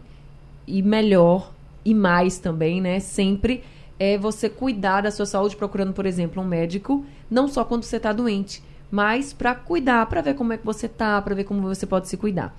e 0.67 0.81
melhor 0.81 1.51
e 1.83 1.93
mais 1.93 2.39
também, 2.39 2.81
né? 2.81 2.99
Sempre 2.99 3.63
é 3.99 4.17
você 4.17 4.49
cuidar 4.49 5.01
da 5.01 5.11
sua 5.11 5.25
saúde 5.25 5.55
procurando, 5.55 5.93
por 5.93 6.05
exemplo, 6.05 6.41
um 6.41 6.45
médico, 6.45 7.05
não 7.29 7.47
só 7.47 7.63
quando 7.63 7.83
você 7.83 7.97
está 7.97 8.11
doente, 8.11 8.63
mas 8.89 9.33
para 9.33 9.53
cuidar, 9.55 10.05
para 10.05 10.21
ver 10.21 10.35
como 10.35 10.53
é 10.53 10.57
que 10.57 10.65
você 10.65 10.87
tá, 10.87 11.21
para 11.21 11.35
ver 11.35 11.43
como 11.43 11.61
você 11.61 11.85
pode 11.85 12.07
se 12.07 12.17
cuidar. 12.17 12.55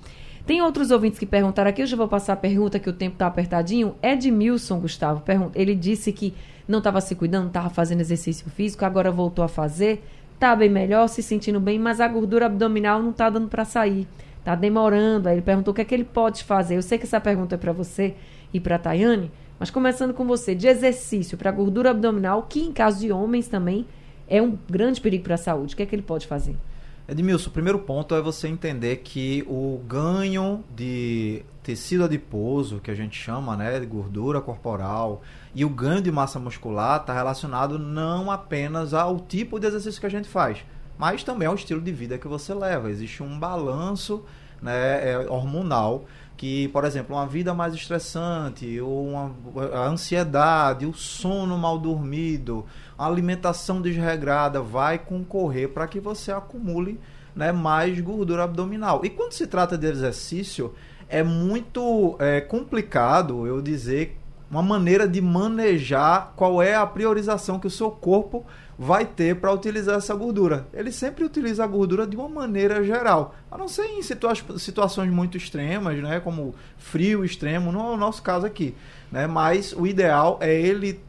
Tem 0.47 0.61
outros 0.61 0.91
ouvintes 0.91 1.19
que 1.19 1.25
perguntaram 1.25 1.71
aqui, 1.71 1.81
eu 1.83 1.87
já 1.87 1.97
vou 1.97 2.09
passar 2.09 2.35
a 2.35 2.37
pergunta 2.37 2.79
que 2.79 2.91
o 2.91 2.93
tempo 2.93 3.17
tá 3.17 3.27
apertadinho. 3.27 3.95
Edmilson 4.03 4.79
Gustavo, 4.79 5.23
ele 5.55 5.75
disse 5.75 6.13
que 6.13 6.35
não 6.69 6.79
estava 6.79 7.01
se 7.01 7.15
cuidando, 7.15 7.49
estava 7.49 7.71
fazendo 7.71 8.01
exercício 8.01 8.51
físico, 8.51 8.85
agora 8.85 9.11
voltou 9.11 9.45
a 9.45 9.49
fazer 9.49 10.05
tá 10.45 10.55
bem 10.55 10.69
melhor, 10.69 11.09
se 11.09 11.23
sentindo 11.23 11.59
bem, 11.59 11.79
mas 11.79 12.03
a 12.03 12.07
gordura 12.07 12.45
abdominal 12.45 13.03
não 13.03 13.15
tá 13.15 13.31
dando 13.31 13.49
para 13.49 13.65
sair. 13.65 14.07
Tá 14.45 14.55
demorando. 14.55 15.27
Aí 15.27 15.37
ele 15.37 15.43
perguntou 15.43 15.73
o 15.73 15.75
que 15.75 15.81
é 15.81 15.85
que 15.87 15.95
ele 15.95 16.05
pode 16.05 16.45
fazer. 16.45 16.77
Eu 16.77 16.83
sei 16.83 16.99
que 16.99 17.05
essa 17.05 17.19
pergunta 17.19 17.55
é 17.55 17.59
para 17.59 17.73
você 17.73 18.15
e 18.53 18.61
para 18.61 18.79
Tayane, 18.79 19.33
mas 19.59 19.71
começando 19.71 20.13
com 20.13 20.27
você, 20.27 20.55
de 20.55 20.67
exercício 20.67 21.39
para 21.39 21.51
gordura 21.51 21.93
abdominal, 21.93 22.43
que 22.43 22.61
em 22.61 22.73
caso 22.73 23.01
de 23.01 23.11
homens 23.11 23.49
também 23.49 23.87
é 24.29 24.43
um 24.43 24.59
grande 24.69 25.01
perigo 25.01 25.25
para 25.25 25.37
a 25.37 25.39
saúde. 25.39 25.73
O 25.73 25.77
que 25.79 25.83
é 25.83 25.87
que 25.87 25.95
ele 25.95 26.03
pode 26.03 26.27
fazer? 26.27 26.57
Edmilson, 27.07 27.51
o 27.51 27.53
primeiro 27.53 27.79
ponto 27.81 28.15
é 28.15 28.21
você 28.23 28.49
entender 28.49 28.97
que 28.97 29.45
o 29.47 29.79
ganho 29.87 30.65
de 30.75 31.43
tecido 31.63 32.05
adiposo, 32.05 32.81
que 32.81 32.91
a 32.91 32.95
gente 32.95 33.15
chama 33.15 33.55
né, 33.55 33.79
de 33.79 33.85
gordura 33.85 34.41
corporal, 34.41 35.21
e 35.55 35.67
o 35.67 35.69
ganho 35.69 36.01
de 36.01 36.11
massa 36.11 36.39
muscular 36.39 37.01
está 37.01 37.13
relacionado 37.13 37.79
não 37.79 38.31
apenas 38.31 38.95
ao 38.95 39.21
tipo 39.21 39.61
de 39.61 39.67
exercício 39.67 40.01
que 40.01 40.07
a 40.07 40.11
gente 40.11 40.29
faz, 40.29 40.65
mas 40.97 41.23
também 41.23 41.47
ao 41.47 41.55
estilo 41.55 41.81
de 41.83 41.93
vida 41.93 42.17
que 42.17 42.27
você 42.27 42.55
leva. 42.55 42.91
Existe 42.91 43.23
um 43.23 43.39
balanço 43.39 44.25
né, 44.63 45.13
é, 45.13 45.19
hormonal 45.29 46.07
que, 46.39 46.69
por 46.69 46.85
exemplo, 46.85 47.15
uma 47.15 47.27
vida 47.27 47.53
mais 47.55 47.75
estressante, 47.75 48.81
ou 48.81 49.09
uma, 49.09 49.31
a 49.75 49.87
ansiedade, 49.87 50.87
o 50.87 50.95
sono 50.95 51.57
mal 51.59 51.79
dormido, 51.79 52.65
alimentação 52.99 53.81
desregrada 53.81 54.61
vai 54.61 54.99
concorrer 54.99 55.69
para 55.69 55.87
que 55.87 56.01
você 56.01 56.33
acumule 56.33 57.01
né, 57.35 57.53
mais 57.53 57.99
gordura 58.01 58.45
abdominal. 58.45 59.05
E 59.05 59.11
quando 59.11 59.33
se 59.33 59.47
trata 59.47 59.77
de 59.77 59.87
exercício, 59.87 60.75
é 61.09 61.23
muito 61.23 62.17
é, 62.19 62.41
complicado 62.41 63.47
eu 63.47 63.61
dizer 63.61 64.19
uma 64.51 64.63
maneira 64.63 65.09
de 65.09 65.21
manejar 65.21 66.33
qual 66.37 66.63
é 66.63 66.75
a 66.75 66.87
priorização 66.87 67.59
que 67.59 67.67
o 67.67 67.71
seu 67.71 67.91
corpo 67.91 68.47
vai 68.79 69.05
ter 69.05 69.37
para 69.37 69.53
utilizar 69.53 69.97
essa 69.97 70.15
gordura. 70.15 70.67
Ele 70.73 70.93
sempre 70.93 71.25
utiliza 71.25 71.65
a 71.65 71.67
gordura 71.67 72.07
de 72.07 72.17
uma 72.17 72.29
maneira 72.29 72.83
geral, 72.85 73.35
a 73.51 73.57
não 73.57 73.69
ser 73.69 73.87
em 73.87 74.03
situa 74.03 74.33
situações 74.59 75.11
muito 75.11 75.37
extremas, 75.37 76.01
né, 76.01 76.21
como 76.21 76.55
frio 76.77 77.25
extremo, 77.25 77.73
não 77.73 77.89
é 77.89 77.95
o 77.95 77.97
nosso 77.97 78.23
caso 78.23 78.47
aqui, 78.47 78.75
né? 79.11 79.27
Mas 79.27 79.73
o 79.73 79.87
ideal 79.87 80.39
é 80.41 80.53
ele 80.53 81.01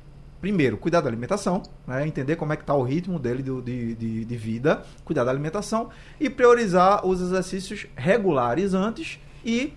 primeiro, 0.45 0.77
cuidar 0.77 1.01
da 1.01 1.10
alimentação, 1.10 1.63
né? 1.88 2.05
entender 2.05 2.36
como 2.36 2.53
é 2.53 2.55
que 2.55 2.62
está 2.62 2.75
o 2.75 2.84
ritmo 2.84 3.17
dele 3.17 3.41
de, 3.41 3.62
de, 3.63 3.95
de, 3.95 4.25
de, 4.25 4.38
vida, 4.38 4.84
cuidar 5.03 5.23
da 5.23 5.31
alimentação 5.31 5.89
e 6.19 6.29
priorizar 6.29 7.03
os 7.03 7.19
exercícios 7.19 7.88
regulares 7.95 8.75
antes 8.75 9.19
e 9.43 9.73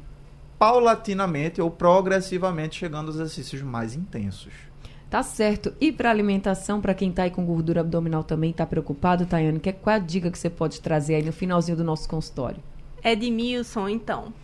paulatinamente 0.58 1.58
ou 1.58 1.70
progressivamente 1.70 2.76
chegando 2.76 3.06
aos 3.06 3.14
exercícios 3.14 3.62
mais 3.62 3.96
intensos. 3.96 4.52
Tá 5.08 5.22
certo. 5.22 5.72
E 5.80 5.90
para 5.90 6.10
alimentação, 6.10 6.82
para 6.82 6.92
quem 6.92 7.08
está 7.08 7.22
aí 7.22 7.30
com 7.30 7.46
gordura 7.46 7.80
abdominal 7.80 8.22
também 8.22 8.50
está 8.50 8.66
preocupado, 8.66 9.24
Tayane, 9.24 9.60
que, 9.60 9.72
qual 9.72 9.94
é 9.94 9.96
a 9.96 9.98
dica 9.98 10.30
que 10.30 10.38
você 10.38 10.50
pode 10.50 10.82
trazer 10.82 11.14
aí 11.14 11.22
no 11.22 11.32
finalzinho 11.32 11.78
do 11.78 11.84
nosso 11.84 12.06
consultório? 12.06 12.62
Edmilson, 13.02 13.88
então. 13.88 14.34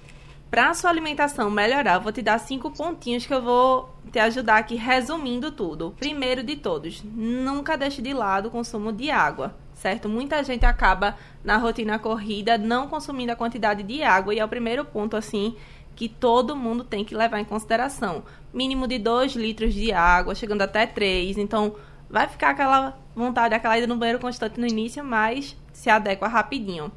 Para 0.55 0.73
sua 0.73 0.89
alimentação 0.89 1.51
melhorar, 1.51 1.99
vou 1.99 2.13
te 2.13 2.23
dar 2.23 2.39
cinco 2.39 2.71
pontinhos 2.71 3.27
que 3.27 3.35
eu 3.35 3.43
vou 3.43 3.93
te 4.13 4.21
ajudar 4.21 4.59
aqui 4.59 4.77
resumindo 4.77 5.51
tudo. 5.51 5.93
Primeiro 5.99 6.45
de 6.45 6.55
todos, 6.55 7.03
nunca 7.03 7.77
deixe 7.77 8.01
de 8.01 8.15
lado 8.15 8.47
o 8.47 8.51
consumo 8.53 8.93
de 8.93 9.11
água, 9.11 9.53
certo? 9.75 10.09
Muita 10.09 10.45
gente 10.45 10.65
acaba 10.65 11.17
na 11.43 11.57
rotina 11.57 11.99
corrida 11.99 12.57
não 12.57 12.87
consumindo 12.87 13.33
a 13.33 13.37
quantidade 13.37 13.83
de 13.83 14.05
água 14.05 14.33
e 14.33 14.39
é 14.39 14.45
o 14.45 14.49
primeiro 14.49 14.85
ponto 14.85 15.17
assim 15.17 15.57
que 15.97 16.09
todo 16.09 16.55
mundo 16.55 16.85
tem 16.85 17.05
que 17.05 17.17
levar 17.17 17.41
em 17.41 17.45
consideração. 17.45 18.23
Mínimo 18.53 18.87
de 18.87 19.01
2 19.01 19.35
litros 19.35 19.75
de 19.75 19.93
água, 19.93 20.37
chegando 20.37 20.63
até 20.63 20.87
3. 20.87 21.37
Então, 21.37 21.75
vai 22.09 22.29
ficar 22.29 22.51
aquela 22.51 22.97
vontade, 23.13 23.57
aquela 23.57 23.77
ida 23.77 23.89
no 23.89 23.97
banheiro 23.97 24.21
constante 24.21 24.61
no 24.61 24.69
início, 24.69 25.03
mas 25.03 25.57
se 25.73 25.91
adequa 25.91 26.29
rapidinho. 26.29 26.93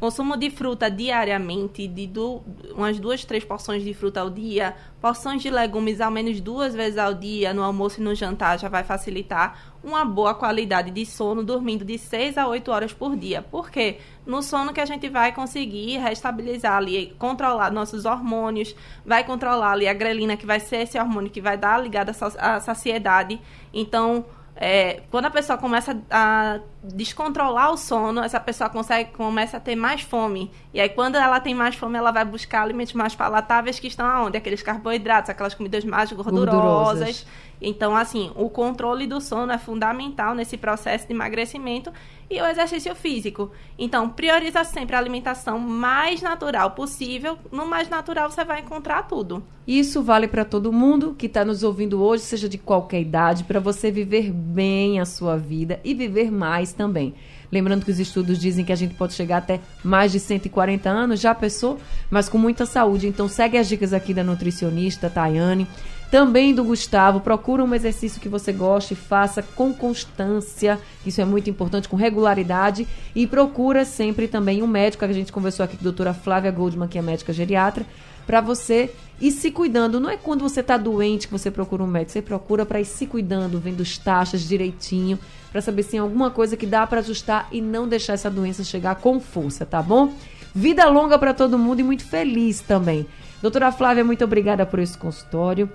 Consumo 0.00 0.36
de 0.36 0.48
fruta 0.48 0.88
diariamente, 0.88 1.88
de 1.88 2.06
du 2.06 2.40
umas 2.76 3.00
duas, 3.00 3.24
três 3.24 3.44
porções 3.44 3.82
de 3.82 3.92
fruta 3.92 4.20
ao 4.20 4.30
dia, 4.30 4.76
porções 5.00 5.42
de 5.42 5.50
legumes 5.50 6.00
ao 6.00 6.08
menos 6.08 6.40
duas 6.40 6.72
vezes 6.72 6.96
ao 6.96 7.12
dia, 7.12 7.52
no 7.52 7.64
almoço 7.64 8.00
e 8.00 8.04
no 8.04 8.14
jantar, 8.14 8.60
já 8.60 8.68
vai 8.68 8.84
facilitar 8.84 9.74
uma 9.82 10.04
boa 10.04 10.34
qualidade 10.34 10.92
de 10.92 11.04
sono, 11.04 11.42
dormindo 11.42 11.84
de 11.84 11.98
6 11.98 12.38
a 12.38 12.46
8 12.46 12.70
horas 12.70 12.92
por 12.92 13.16
dia. 13.16 13.42
Por 13.42 13.72
quê? 13.72 13.98
No 14.24 14.40
sono 14.40 14.72
que 14.72 14.80
a 14.80 14.86
gente 14.86 15.08
vai 15.08 15.32
conseguir 15.32 15.98
restabilizar 15.98 16.76
ali, 16.76 17.16
controlar 17.18 17.72
nossos 17.72 18.04
hormônios, 18.04 18.76
vai 19.04 19.24
controlar 19.24 19.72
ali 19.72 19.88
a 19.88 19.94
grelina, 19.94 20.36
que 20.36 20.46
vai 20.46 20.60
ser 20.60 20.82
esse 20.82 20.96
hormônio 20.96 21.28
que 21.28 21.40
vai 21.40 21.58
dar 21.58 21.82
ligada 21.82 22.12
à 22.38 22.60
saciedade. 22.60 23.40
Então, 23.74 24.24
é, 24.60 25.02
quando 25.08 25.26
a 25.26 25.30
pessoa 25.30 25.56
começa 25.56 25.96
a 26.10 26.58
descontrolar 26.82 27.70
o 27.70 27.76
sono, 27.76 28.20
essa 28.20 28.40
pessoa 28.40 28.68
consegue, 28.68 29.12
começa 29.12 29.56
a 29.56 29.60
ter 29.60 29.76
mais 29.76 30.00
fome. 30.00 30.50
E 30.74 30.80
aí, 30.80 30.88
quando 30.88 31.14
ela 31.14 31.38
tem 31.38 31.54
mais 31.54 31.76
fome, 31.76 31.96
ela 31.96 32.10
vai 32.10 32.24
buscar 32.24 32.62
alimentos 32.62 32.92
mais 32.92 33.14
palatáveis 33.14 33.78
que 33.78 33.86
estão 33.86 34.04
aonde? 34.04 34.36
Aqueles 34.36 34.60
carboidratos, 34.60 35.30
aquelas 35.30 35.54
comidas 35.54 35.84
mais 35.84 36.10
gordurosas. 36.10 36.50
gordurosas. 36.50 37.26
Então, 37.60 37.96
assim, 37.96 38.30
o 38.36 38.48
controle 38.48 39.06
do 39.06 39.20
sono 39.20 39.52
é 39.52 39.58
fundamental 39.58 40.34
nesse 40.34 40.56
processo 40.56 41.06
de 41.06 41.12
emagrecimento 41.12 41.92
e 42.30 42.40
o 42.40 42.46
exercício 42.46 42.94
físico. 42.94 43.50
Então, 43.78 44.08
prioriza 44.08 44.62
sempre 44.64 44.94
a 44.94 44.98
alimentação 44.98 45.58
mais 45.58 46.22
natural 46.22 46.72
possível. 46.72 47.38
No 47.50 47.66
mais 47.66 47.88
natural 47.88 48.30
você 48.30 48.44
vai 48.44 48.60
encontrar 48.60 49.04
tudo. 49.08 49.42
Isso 49.66 50.02
vale 50.02 50.28
para 50.28 50.44
todo 50.44 50.72
mundo 50.72 51.14
que 51.18 51.26
está 51.26 51.44
nos 51.44 51.62
ouvindo 51.62 52.02
hoje, 52.02 52.22
seja 52.22 52.48
de 52.48 52.58
qualquer 52.58 53.00
idade, 53.00 53.44
para 53.44 53.60
você 53.60 53.90
viver 53.90 54.32
bem 54.32 55.00
a 55.00 55.04
sua 55.04 55.36
vida 55.36 55.80
e 55.84 55.94
viver 55.94 56.30
mais 56.30 56.72
também. 56.72 57.14
Lembrando 57.50 57.84
que 57.84 57.90
os 57.90 57.98
estudos 57.98 58.38
dizem 58.38 58.64
que 58.64 58.72
a 58.72 58.76
gente 58.76 58.94
pode 58.94 59.14
chegar 59.14 59.38
até 59.38 59.60
mais 59.82 60.12
de 60.12 60.20
140 60.20 60.88
anos, 60.88 61.20
já 61.20 61.34
pensou? 61.34 61.78
Mas 62.10 62.28
com 62.28 62.36
muita 62.36 62.66
saúde. 62.66 63.08
Então 63.08 63.26
segue 63.26 63.56
as 63.56 63.68
dicas 63.68 63.92
aqui 63.94 64.12
da 64.12 64.22
nutricionista 64.22 65.08
Tayane 65.08 65.66
também 66.10 66.54
do 66.54 66.64
Gustavo. 66.64 67.20
Procura 67.20 67.64
um 67.64 67.74
exercício 67.74 68.20
que 68.20 68.28
você 68.28 68.52
goste, 68.52 68.94
faça 68.94 69.42
com 69.42 69.72
constância, 69.72 70.78
isso 71.04 71.20
é 71.20 71.24
muito 71.24 71.50
importante, 71.50 71.88
com 71.88 71.96
regularidade. 71.96 72.86
E 73.14 73.26
procura 73.26 73.84
sempre 73.84 74.28
também 74.28 74.62
um 74.62 74.66
médico, 74.66 75.04
a 75.04 75.12
gente 75.12 75.32
conversou 75.32 75.64
aqui 75.64 75.76
com 75.76 75.82
a 75.82 75.84
doutora 75.84 76.14
Flávia 76.14 76.50
Goldman, 76.50 76.88
que 76.88 76.98
é 76.98 77.02
médica 77.02 77.32
geriatra, 77.32 77.84
para 78.26 78.40
você 78.40 78.90
ir 79.20 79.30
se 79.30 79.50
cuidando. 79.50 80.00
Não 80.00 80.10
é 80.10 80.16
quando 80.16 80.42
você 80.42 80.60
está 80.60 80.76
doente 80.76 81.26
que 81.26 81.32
você 81.32 81.50
procura 81.50 81.82
um 81.82 81.86
médico, 81.86 82.12
você 82.12 82.22
procura 82.22 82.64
para 82.64 82.80
ir 82.80 82.84
se 82.84 83.06
cuidando, 83.06 83.58
vendo 83.58 83.82
as 83.82 83.98
taxas 83.98 84.42
direitinho, 84.42 85.18
para 85.50 85.60
saber 85.60 85.82
se 85.82 85.90
tem 85.90 86.00
alguma 86.00 86.30
coisa 86.30 86.56
que 86.56 86.66
dá 86.66 86.86
para 86.86 87.00
ajustar 87.00 87.48
e 87.50 87.60
não 87.60 87.88
deixar 87.88 88.14
essa 88.14 88.30
doença 88.30 88.62
chegar 88.62 88.96
com 88.96 89.18
força, 89.18 89.64
tá 89.64 89.82
bom? 89.82 90.12
Vida 90.54 90.86
longa 90.88 91.18
para 91.18 91.34
todo 91.34 91.58
mundo 91.58 91.80
e 91.80 91.82
muito 91.82 92.04
feliz 92.04 92.60
também. 92.60 93.06
Doutora 93.40 93.70
Flávia, 93.70 94.04
muito 94.04 94.24
obrigada 94.24 94.66
por 94.66 94.78
esse 94.78 94.98
consultório. 94.98 95.70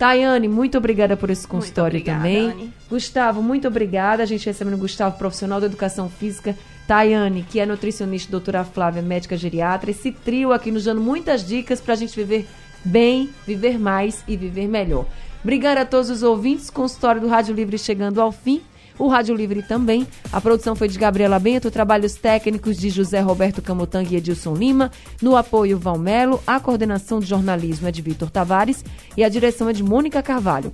Tayane, 0.00 0.48
muito 0.48 0.78
obrigada 0.78 1.14
por 1.14 1.28
esse 1.28 1.46
consultório 1.46 1.98
obrigada, 1.98 2.20
também. 2.20 2.72
Gustavo, 2.88 3.42
muito 3.42 3.68
obrigada. 3.68 4.22
A 4.22 4.26
gente 4.26 4.46
recebendo 4.46 4.72
o 4.72 4.78
Gustavo, 4.78 5.18
profissional 5.18 5.60
da 5.60 5.66
educação 5.66 6.08
física. 6.08 6.56
Tayane, 6.88 7.42
que 7.42 7.60
é 7.60 7.66
nutricionista, 7.66 8.30
doutora 8.30 8.64
Flávia, 8.64 9.02
médica 9.02 9.36
geriatra. 9.36 9.90
Esse 9.90 10.10
trio 10.10 10.54
aqui 10.54 10.70
nos 10.70 10.84
dando 10.84 11.02
muitas 11.02 11.46
dicas 11.46 11.82
para 11.82 11.92
a 11.92 11.96
gente 11.98 12.16
viver 12.16 12.48
bem, 12.82 13.28
viver 13.46 13.78
mais 13.78 14.24
e 14.26 14.38
viver 14.38 14.68
melhor. 14.68 15.04
Obrigada 15.44 15.82
a 15.82 15.84
todos 15.84 16.08
os 16.08 16.22
ouvintes. 16.22 16.70
Consultório 16.70 17.20
do 17.20 17.28
Rádio 17.28 17.54
Livre 17.54 17.76
chegando 17.76 18.22
ao 18.22 18.32
fim 18.32 18.62
o 18.98 19.08
Rádio 19.08 19.34
Livre 19.34 19.62
também. 19.62 20.06
A 20.32 20.40
produção 20.40 20.74
foi 20.74 20.88
de 20.88 20.98
Gabriela 20.98 21.38
Bento, 21.38 21.70
trabalhos 21.70 22.14
técnicos 22.14 22.76
de 22.76 22.90
José 22.90 23.20
Roberto 23.20 23.62
Camutanga 23.62 24.12
e 24.12 24.16
Edilson 24.16 24.54
Lima, 24.54 24.90
no 25.20 25.36
apoio 25.36 25.78
Valmelo, 25.78 26.40
a 26.46 26.60
coordenação 26.60 27.20
de 27.20 27.26
jornalismo 27.26 27.88
é 27.88 27.92
de 27.92 28.02
Vitor 28.02 28.30
Tavares 28.30 28.84
e 29.16 29.24
a 29.24 29.28
direção 29.28 29.68
é 29.68 29.72
de 29.72 29.82
Mônica 29.82 30.22
Carvalho. 30.22 30.72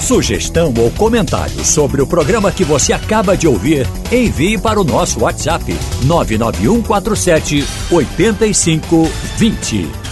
Sugestão 0.00 0.72
ou 0.78 0.90
comentário 0.92 1.64
sobre 1.64 2.00
o 2.00 2.06
programa 2.06 2.50
que 2.50 2.64
você 2.64 2.92
acaba 2.92 3.36
de 3.36 3.46
ouvir, 3.46 3.86
envie 4.10 4.56
para 4.56 4.80
o 4.80 4.84
nosso 4.84 5.20
WhatsApp 5.20 5.64
99147 6.04 7.64
8520. 7.90 10.07